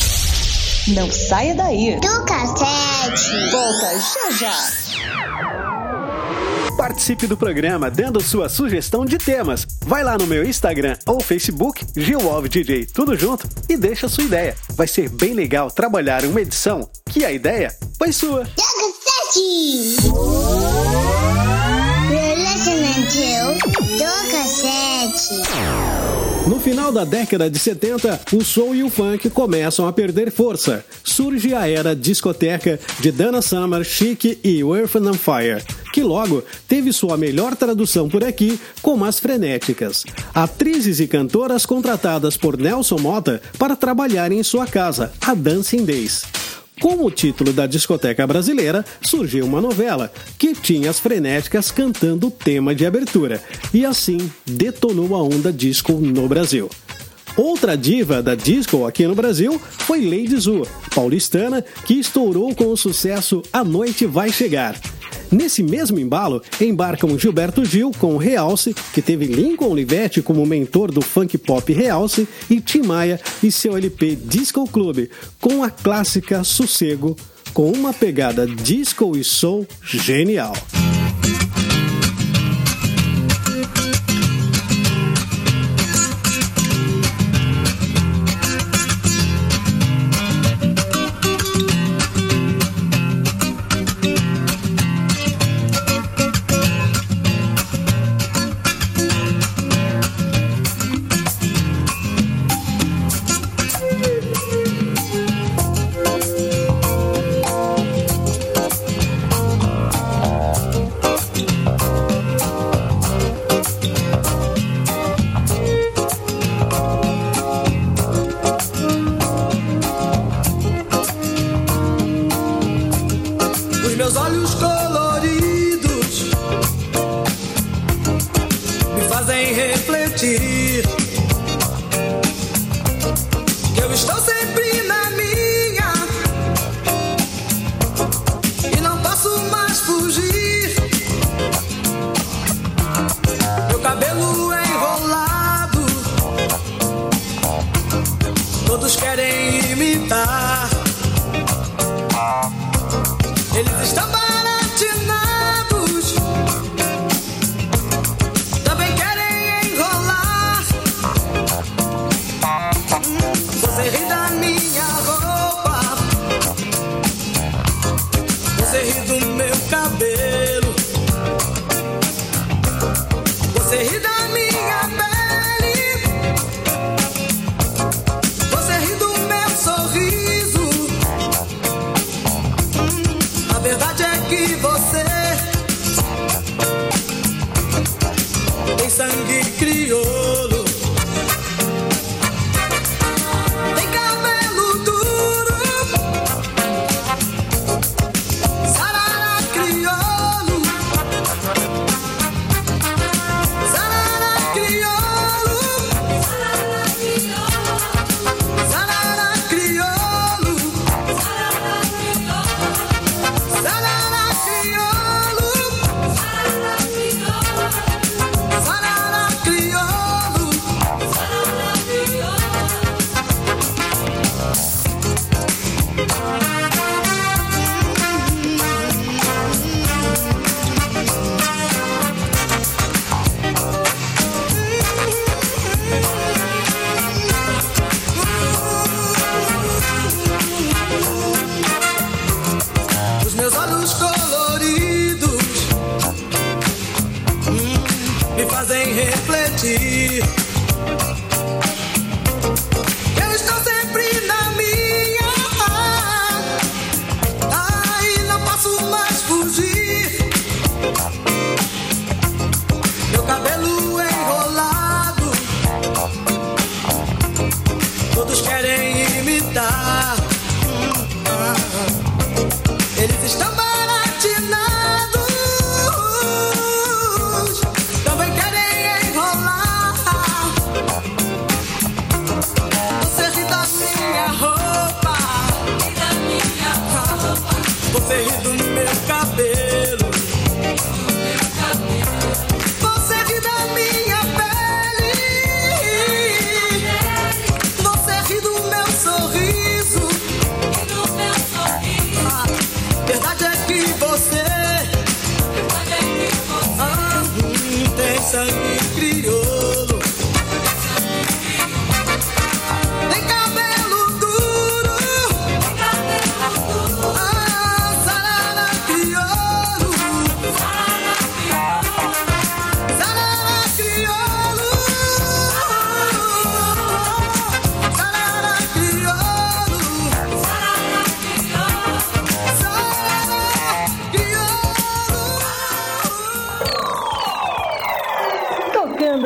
Não 0.88 1.10
saia 1.10 1.54
daí. 1.54 1.98
Do 2.00 2.24
cassete. 2.24 3.50
Volta 3.50 3.98
já 3.98 4.30
já. 4.38 4.90
Participe 6.76 7.26
do 7.26 7.36
programa 7.36 7.90
dando 7.90 8.20
sua 8.22 8.48
sugestão 8.48 9.04
de 9.04 9.18
temas. 9.18 9.66
Vai 9.84 10.02
lá 10.02 10.16
no 10.16 10.26
meu 10.26 10.44
Instagram 10.44 10.96
ou 11.06 11.20
Facebook, 11.20 11.84
GilWolfDJ, 11.94 12.86
tudo 12.86 13.16
junto, 13.16 13.46
e 13.68 13.76
deixa 13.76 14.08
sua 14.08 14.24
ideia. 14.24 14.56
Vai 14.74 14.88
ser 14.88 15.10
bem 15.10 15.34
legal 15.34 15.70
trabalhar 15.70 16.24
uma 16.24 16.40
edição 16.40 16.88
que 17.10 17.24
a 17.24 17.30
ideia 17.30 17.74
foi 17.98 18.12
sua. 18.12 18.44
Do 18.44 18.62
cassete. 18.62 19.96
You're 22.10 22.36
listening 22.36 23.06
to. 23.06 23.79
No 26.46 26.58
final 26.58 26.90
da 26.90 27.04
década 27.04 27.48
de 27.48 27.58
70, 27.58 28.20
o 28.32 28.42
soul 28.42 28.74
e 28.74 28.82
o 28.82 28.90
funk 28.90 29.30
começam 29.30 29.86
a 29.86 29.92
perder 29.92 30.32
força. 30.32 30.84
Surge 31.04 31.54
a 31.54 31.68
era 31.68 31.94
discoteca 31.94 32.80
de 32.98 33.12
Dana 33.12 33.40
Summer, 33.40 33.84
Chic 33.84 34.38
e 34.42 34.60
Earth 34.60 34.96
and 34.96 35.14
Fire, 35.14 35.62
que 35.92 36.02
logo 36.02 36.42
teve 36.66 36.92
sua 36.92 37.16
melhor 37.16 37.54
tradução 37.54 38.08
por 38.08 38.24
aqui 38.24 38.58
como 38.82 39.04
as 39.04 39.20
frenéticas. 39.20 40.04
Atrizes 40.34 40.98
e 40.98 41.06
cantoras 41.06 41.64
contratadas 41.64 42.36
por 42.36 42.58
Nelson 42.58 42.98
Mota 42.98 43.40
para 43.58 43.76
trabalhar 43.76 44.32
em 44.32 44.42
sua 44.42 44.66
casa, 44.66 45.12
a 45.20 45.34
Dancing 45.34 45.84
Days. 45.84 46.24
Com 46.80 47.04
o 47.04 47.10
título 47.10 47.52
da 47.52 47.66
discoteca 47.66 48.26
brasileira, 48.26 48.82
surgiu 49.02 49.44
uma 49.44 49.60
novela 49.60 50.10
que 50.38 50.54
tinha 50.54 50.88
as 50.88 50.98
frenéticas 50.98 51.70
cantando 51.70 52.28
o 52.28 52.30
tema 52.30 52.74
de 52.74 52.86
abertura, 52.86 53.42
e 53.72 53.84
assim 53.84 54.18
detonou 54.46 55.14
a 55.14 55.22
onda 55.22 55.52
disco 55.52 55.92
no 55.92 56.26
Brasil. 56.26 56.70
Outra 57.36 57.76
diva 57.76 58.22
da 58.22 58.34
disco 58.34 58.86
aqui 58.86 59.06
no 59.06 59.14
Brasil 59.14 59.60
foi 59.60 60.00
Lady 60.04 60.36
Zu, 60.38 60.66
paulistana, 60.94 61.62
que 61.84 61.94
estourou 61.94 62.54
com 62.54 62.68
o 62.68 62.76
sucesso 62.76 63.42
A 63.52 63.62
Noite 63.62 64.06
Vai 64.06 64.32
Chegar. 64.32 64.74
Nesse 65.30 65.62
mesmo 65.62 65.98
embalo, 65.98 66.42
embarcam 66.60 67.18
Gilberto 67.18 67.64
Gil 67.64 67.92
com 67.98 68.16
Realce, 68.16 68.74
que 68.92 69.02
teve 69.02 69.26
Lincoln 69.26 69.70
Olivetti 69.70 70.22
como 70.22 70.44
mentor 70.46 70.90
do 70.90 71.00
funk 71.00 71.38
pop 71.38 71.72
Realce, 71.72 72.28
e 72.48 72.60
Tim 72.60 72.82
Maia 72.82 73.20
e 73.42 73.50
seu 73.50 73.76
LP 73.76 74.16
Disco 74.16 74.66
Club, 74.66 75.08
com 75.40 75.62
a 75.62 75.70
clássica 75.70 76.44
Sossego, 76.44 77.16
com 77.52 77.70
uma 77.70 77.92
pegada 77.92 78.46
disco 78.46 79.16
e 79.16 79.24
soul 79.24 79.66
genial. 79.82 80.54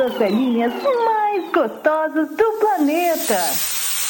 Tocando 0.05 0.13
as 0.13 0.17
velhinhas 0.17 0.73
mais 0.83 1.51
gostosas 1.51 2.29
do 2.29 2.59
planeta. 2.59 3.37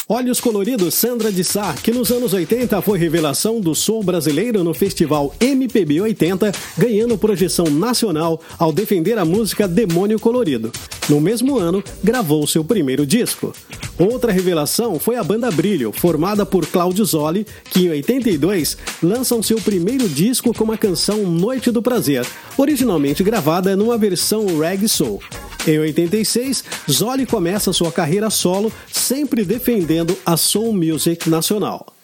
Olhos 0.07 0.39
Coloridos 0.39 0.93
Sandra 0.93 1.31
de 1.31 1.43
Sá, 1.43 1.73
que 1.73 1.91
nos 1.91 2.11
anos 2.11 2.33
80 2.33 2.79
foi 2.81 2.99
revelação 2.99 3.59
do 3.59 3.73
soul 3.73 4.03
brasileiro 4.03 4.63
no 4.63 4.73
festival 4.73 5.33
MPB 5.39 6.01
80, 6.01 6.51
ganhando 6.77 7.17
projeção 7.17 7.65
nacional 7.65 8.39
ao 8.59 8.71
defender 8.71 9.17
a 9.17 9.25
música 9.25 9.67
Demônio 9.67 10.19
Colorido. 10.19 10.71
No 11.09 11.19
mesmo 11.19 11.57
ano, 11.57 11.83
gravou 12.03 12.45
seu 12.45 12.63
primeiro 12.63 13.05
disco. 13.05 13.53
Outra 13.97 14.31
revelação 14.31 14.99
foi 14.99 15.15
a 15.15 15.23
banda 15.23 15.49
Brilho, 15.49 15.91
formada 15.91 16.45
por 16.45 16.67
Cláudio 16.67 17.05
Zoli, 17.05 17.47
que 17.71 17.85
em 17.85 17.89
82 17.89 18.77
lançam 19.01 19.41
seu 19.41 19.59
primeiro 19.61 20.07
disco 20.09 20.53
com 20.53 20.71
a 20.71 20.77
canção 20.77 21.23
Noite 21.23 21.71
do 21.71 21.81
Prazer, 21.81 22.25
originalmente 22.57 23.23
gravada 23.23 23.75
numa 23.75 23.97
versão 23.97 24.45
reggae 24.59 24.89
soul. 24.89 25.21
Em 25.67 25.79
86, 25.79 26.63
Zoli 26.89 27.25
começa 27.25 27.73
sua 27.73 27.91
carreira 27.91 28.29
solo, 28.29 28.71
sempre 28.91 29.43
defendendo 29.43 30.15
a 30.23 30.37
soul 30.37 30.71
music 30.73 31.27
nacional. 31.27 31.94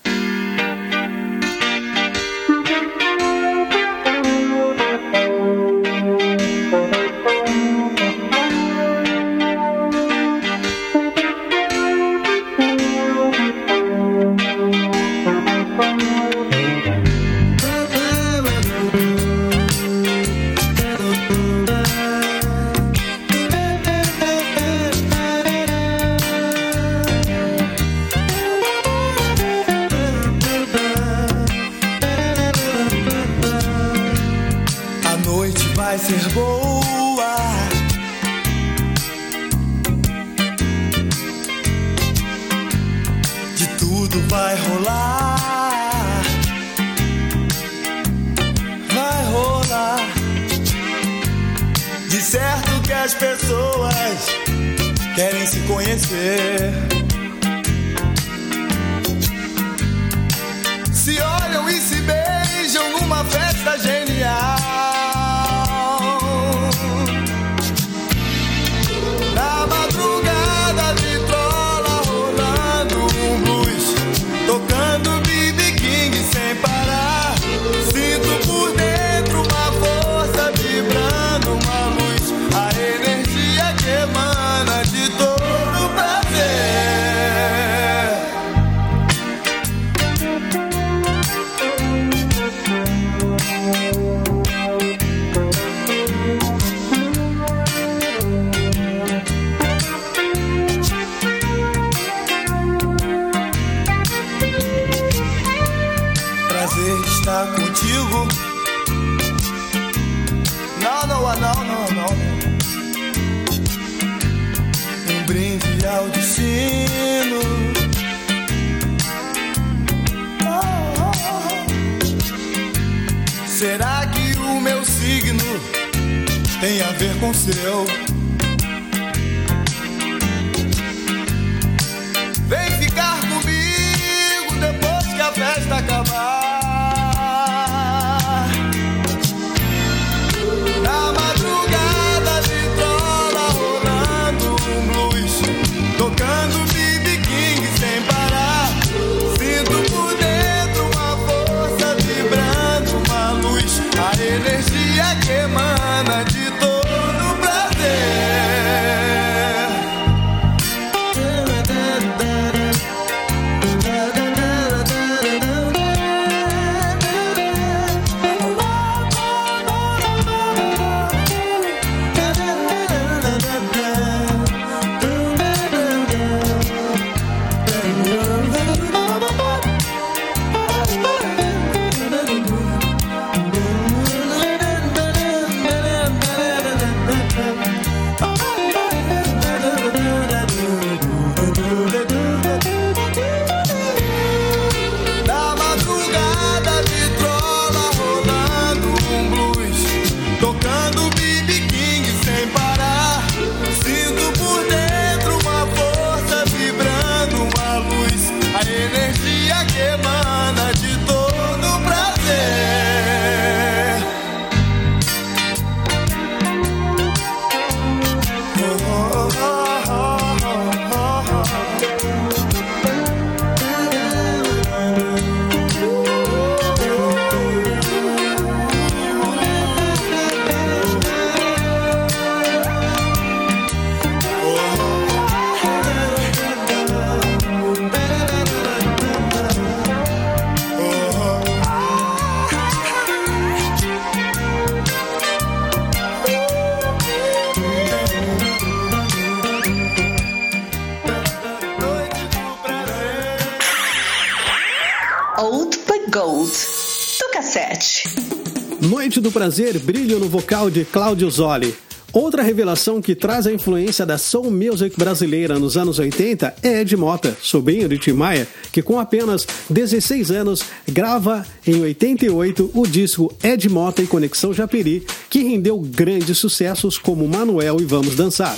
Do 259.21 259.31
Prazer, 259.31 259.77
brilho 259.77 260.19
no 260.19 260.27
vocal 260.27 260.67
de 260.67 260.83
Cláudio 260.83 261.29
Zoli. 261.29 261.75
Outra 262.11 262.41
revelação 262.41 262.99
que 262.99 263.13
traz 263.13 263.45
a 263.45 263.53
influência 263.53 264.03
da 264.03 264.17
soul 264.17 264.49
music 264.49 264.97
brasileira 264.97 265.59
nos 265.59 265.77
anos 265.77 265.99
80 265.99 266.55
é 266.63 266.81
Ed 266.81 266.97
Mota, 266.97 267.37
sobrinho 267.39 267.87
de 267.87 267.99
Tim 267.99 268.13
Maia, 268.13 268.47
que 268.71 268.81
com 268.81 268.99
apenas 268.99 269.47
16 269.69 270.31
anos 270.31 270.63
grava 270.87 271.45
em 271.65 271.79
88 271.81 272.71
o 272.73 272.87
disco 272.87 273.31
Ed 273.43 273.69
Mota 273.69 274.01
e 274.01 274.07
Conexão 274.07 274.51
Japeri, 274.53 275.05
que 275.29 275.43
rendeu 275.43 275.79
grandes 275.79 276.39
sucessos 276.39 276.97
como 276.97 277.27
Manuel 277.27 277.77
e 277.79 277.85
Vamos 277.85 278.15
Dançar. 278.15 278.57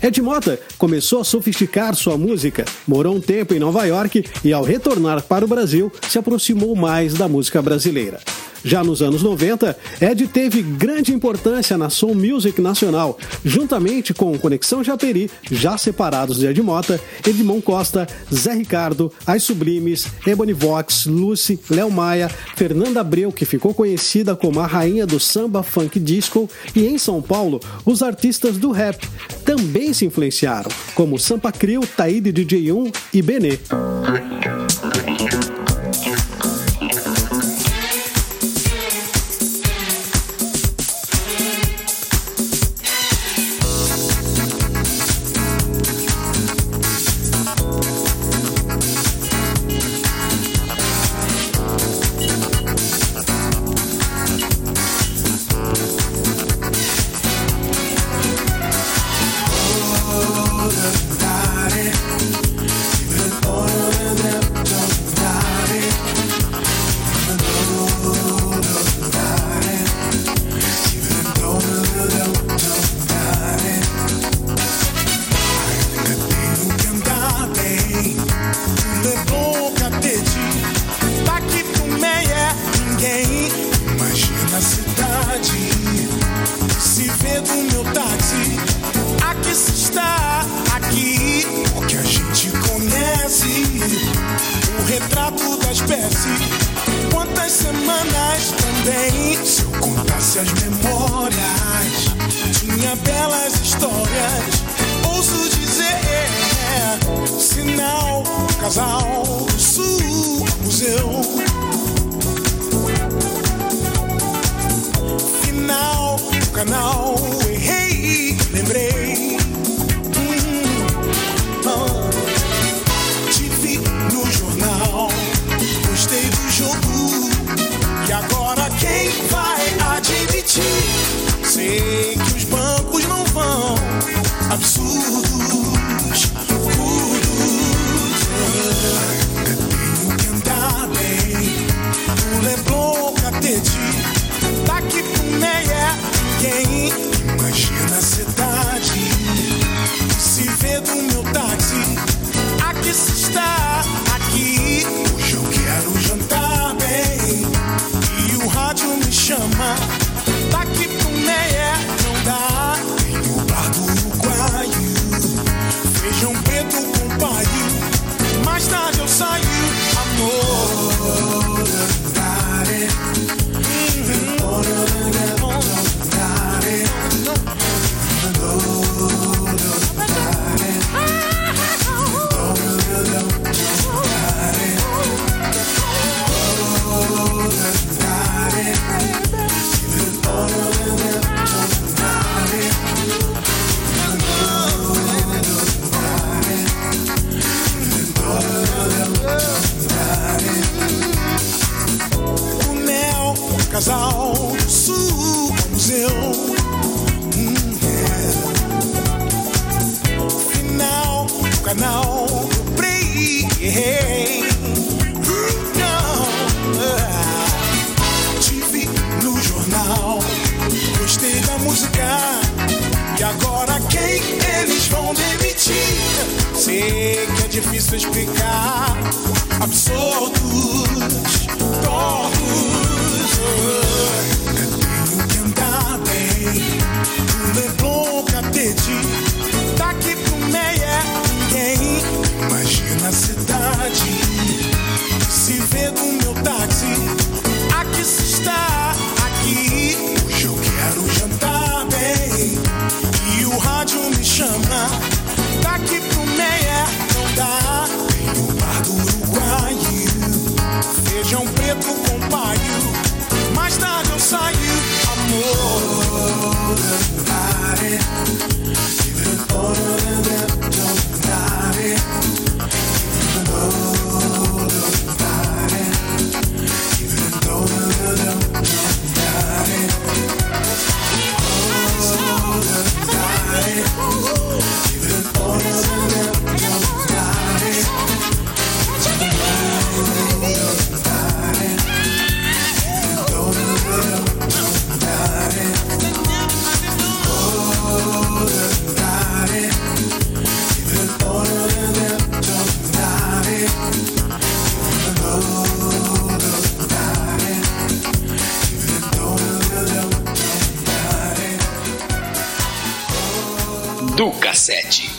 Ed 0.00 0.22
Mota 0.22 0.58
começou 0.78 1.20
a 1.20 1.24
sofisticar 1.24 1.96
sua 1.96 2.16
música, 2.16 2.64
morou 2.86 3.16
um 3.16 3.20
tempo 3.20 3.52
em 3.54 3.58
Nova 3.58 3.84
York 3.84 4.24
e, 4.44 4.52
ao 4.52 4.62
retornar 4.62 5.22
para 5.24 5.44
o 5.44 5.48
Brasil, 5.48 5.92
se 6.08 6.16
aproximou 6.16 6.76
mais 6.76 7.14
da 7.14 7.28
música 7.28 7.60
brasileira. 7.60 8.20
Já 8.66 8.82
nos 8.82 9.00
anos 9.00 9.22
90, 9.22 9.78
Ed 10.00 10.26
teve 10.26 10.60
grande 10.60 11.14
importância 11.14 11.78
na 11.78 11.88
soul 11.88 12.16
music 12.16 12.60
nacional, 12.60 13.16
juntamente 13.44 14.12
com 14.12 14.36
Conexão 14.36 14.82
Japeri, 14.82 15.30
já 15.48 15.78
separados 15.78 16.38
de 16.38 16.46
Ed 16.48 16.60
Mota, 16.60 17.00
Edmond 17.24 17.62
Costa, 17.62 18.08
Zé 18.34 18.54
Ricardo, 18.54 19.12
As 19.24 19.44
Sublimes, 19.44 20.08
Ebony 20.26 20.52
Vox, 20.52 21.06
Lucy, 21.06 21.60
Léo 21.70 21.92
Maia, 21.92 22.28
Fernanda 22.56 23.02
Abreu, 23.02 23.30
que 23.30 23.44
ficou 23.44 23.72
conhecida 23.72 24.34
como 24.34 24.58
a 24.58 24.66
rainha 24.66 25.06
do 25.06 25.20
samba 25.20 25.62
funk 25.62 26.00
disco, 26.00 26.50
e 26.74 26.86
em 26.86 26.98
São 26.98 27.22
Paulo, 27.22 27.60
os 27.84 28.02
artistas 28.02 28.58
do 28.58 28.72
rap 28.72 29.08
também 29.44 29.92
se 29.92 30.04
influenciaram, 30.06 30.72
como 30.92 31.20
Sampa 31.20 31.52
Crio, 31.52 31.82
Taíde 31.86 32.32
DJ1 32.32 32.92
e 33.14 33.22
Benê. 33.22 33.60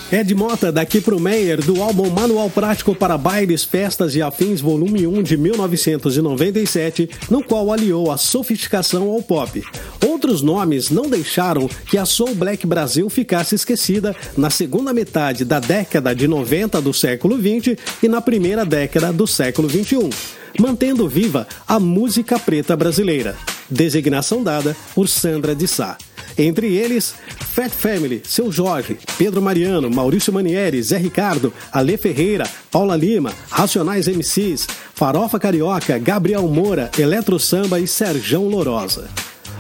Ed 0.10 0.34
Mota, 0.34 0.72
daqui 0.72 1.02
pro 1.02 1.20
Meyer, 1.20 1.62
do 1.62 1.84
álbum 1.84 2.10
Manual 2.10 2.50
Prático 2.50 2.96
para 2.96 3.18
Bailes, 3.18 3.66
Festas 3.66 4.16
e 4.16 4.22
Afins, 4.22 4.62
volume 4.62 5.06
1 5.06 5.22
de 5.22 5.36
1997, 5.36 7.10
no 7.30 7.44
qual 7.44 7.74
aliou 7.74 8.10
a 8.10 8.16
sofisticação 8.16 9.10
ao 9.10 9.22
pop. 9.22 9.62
Outros 10.06 10.42
nomes 10.42 10.90
não 10.90 11.10
deixaram 11.10 11.68
que 11.90 11.98
a 11.98 12.06
Soul 12.06 12.36
Black 12.36 12.66
Brasil 12.66 13.10
ficasse 13.10 13.54
esquecida 13.54 14.16
na 14.38 14.50
segunda 14.50 14.94
metade 14.94 15.44
da 15.44 15.60
década 15.60 16.16
de 16.16 16.26
90 16.26 16.82
do 16.82 16.94
século 16.94 17.38
20 17.38 17.78
e 18.02 18.08
na 18.08 18.22
primeira 18.22 18.64
década 18.64 19.12
do 19.12 19.28
século 19.28 19.68
21, 19.68 20.10
mantendo 20.58 21.10
viva 21.10 21.46
a 21.68 21.82
música 21.82 22.40
preta 22.40 22.78
brasileira. 22.78 23.36
Designação 23.70 24.42
dada 24.42 24.74
por 24.96 25.10
Sandra 25.10 25.54
de 25.54 25.68
Sá. 25.68 25.98
Entre 26.38 26.76
eles, 26.76 27.16
Fat 27.40 27.72
Family, 27.72 28.22
Seu 28.24 28.52
Jorge, 28.52 28.98
Pedro 29.18 29.42
Mariano, 29.42 29.90
Maurício 29.90 30.32
Manieri, 30.32 30.82
Zé 30.84 30.98
Ricardo, 30.98 31.52
Ale 31.72 31.98
Ferreira, 31.98 32.48
Paula 32.70 32.96
Lima, 32.96 33.34
Racionais 33.50 34.08
MCs, 34.08 34.68
Farofa 34.94 35.40
Carioca, 35.40 35.98
Gabriel 35.98 36.48
Moura, 36.48 36.92
Eletro 36.98 37.40
Samba 37.40 37.80
e 37.80 37.88
Serjão 37.88 38.48
Lorosa. 38.48 39.10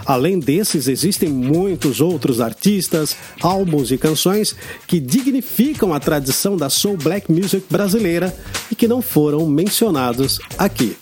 Além 0.06 0.40
desses, 0.40 0.88
existem 0.88 1.28
muitos 1.28 2.00
outros 2.00 2.40
artistas, 2.40 3.18
álbuns 3.42 3.92
e 3.92 3.98
canções 3.98 4.56
que 4.88 5.02
dignificam 5.02 5.94
a 5.94 6.00
tradição 6.00 6.56
da 6.56 6.70
soul 6.70 6.96
black 6.96 7.30
music 7.30 7.66
brasileira 7.70 8.34
e 8.72 8.76
que 8.76 8.88
não 8.88 9.02
foram 9.02 9.46
mencionados 9.48 10.40
aqui. 10.58 10.96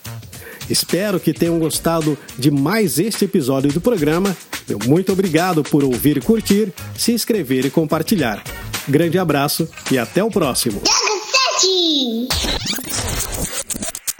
Espero 0.69 1.19
que 1.19 1.33
tenham 1.33 1.59
gostado 1.59 2.17
de 2.37 2.49
mais 2.49 2.99
este 2.99 3.25
episódio 3.25 3.71
do 3.71 3.81
programa. 3.81 4.35
Meu 4.67 4.79
muito 4.85 5.11
obrigado 5.11 5.63
por 5.63 5.83
ouvir 5.83 6.17
e 6.17 6.21
curtir, 6.21 6.73
se 6.97 7.11
inscrever 7.11 7.65
e 7.65 7.69
compartilhar. 7.69 8.43
Grande 8.87 9.17
abraço 9.17 9.67
e 9.91 9.97
até 9.97 10.23
o 10.23 10.29
próximo. 10.29 10.81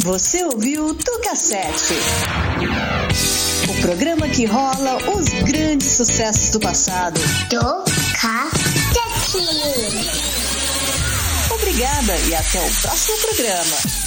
Você 0.04 0.44
ouviu 0.44 0.94
Tucassete. 0.94 1.96
O 3.68 3.82
programa 3.82 4.30
que 4.30 4.46
rola 4.46 4.98
os 5.16 5.30
grandes 5.50 5.88
sucessos 5.88 6.52
do 6.52 6.60
passado. 6.60 7.20
Tucassete. 7.50 8.86
Obrigada 11.56 12.16
e 12.28 12.36
até 12.36 12.62
o 12.62 12.72
próximo 12.82 13.18
programa. 13.18 14.05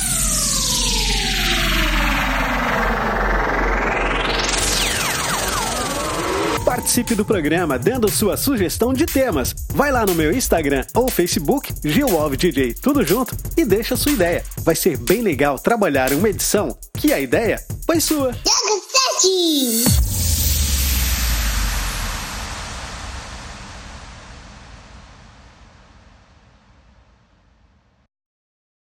Participe 6.78 7.16
do 7.16 7.24
programa 7.24 7.76
dando 7.76 8.08
sua 8.08 8.36
sugestão 8.36 8.92
de 8.92 9.04
temas. 9.04 9.52
Vai 9.74 9.90
lá 9.90 10.06
no 10.06 10.14
meu 10.14 10.32
Instagram 10.32 10.84
ou 10.94 11.10
Facebook, 11.10 11.74
GilWovDJ, 11.82 12.74
tudo 12.74 13.04
junto, 13.04 13.36
e 13.56 13.64
deixa 13.64 13.96
sua 13.96 14.12
ideia. 14.12 14.44
Vai 14.58 14.76
ser 14.76 14.96
bem 14.96 15.20
legal 15.20 15.58
trabalhar 15.58 16.12
uma 16.12 16.28
edição 16.28 16.78
que 16.96 17.12
a 17.12 17.18
ideia 17.18 17.60
foi 17.84 17.98
sua. 17.98 18.32
Tucassete. 18.32 20.27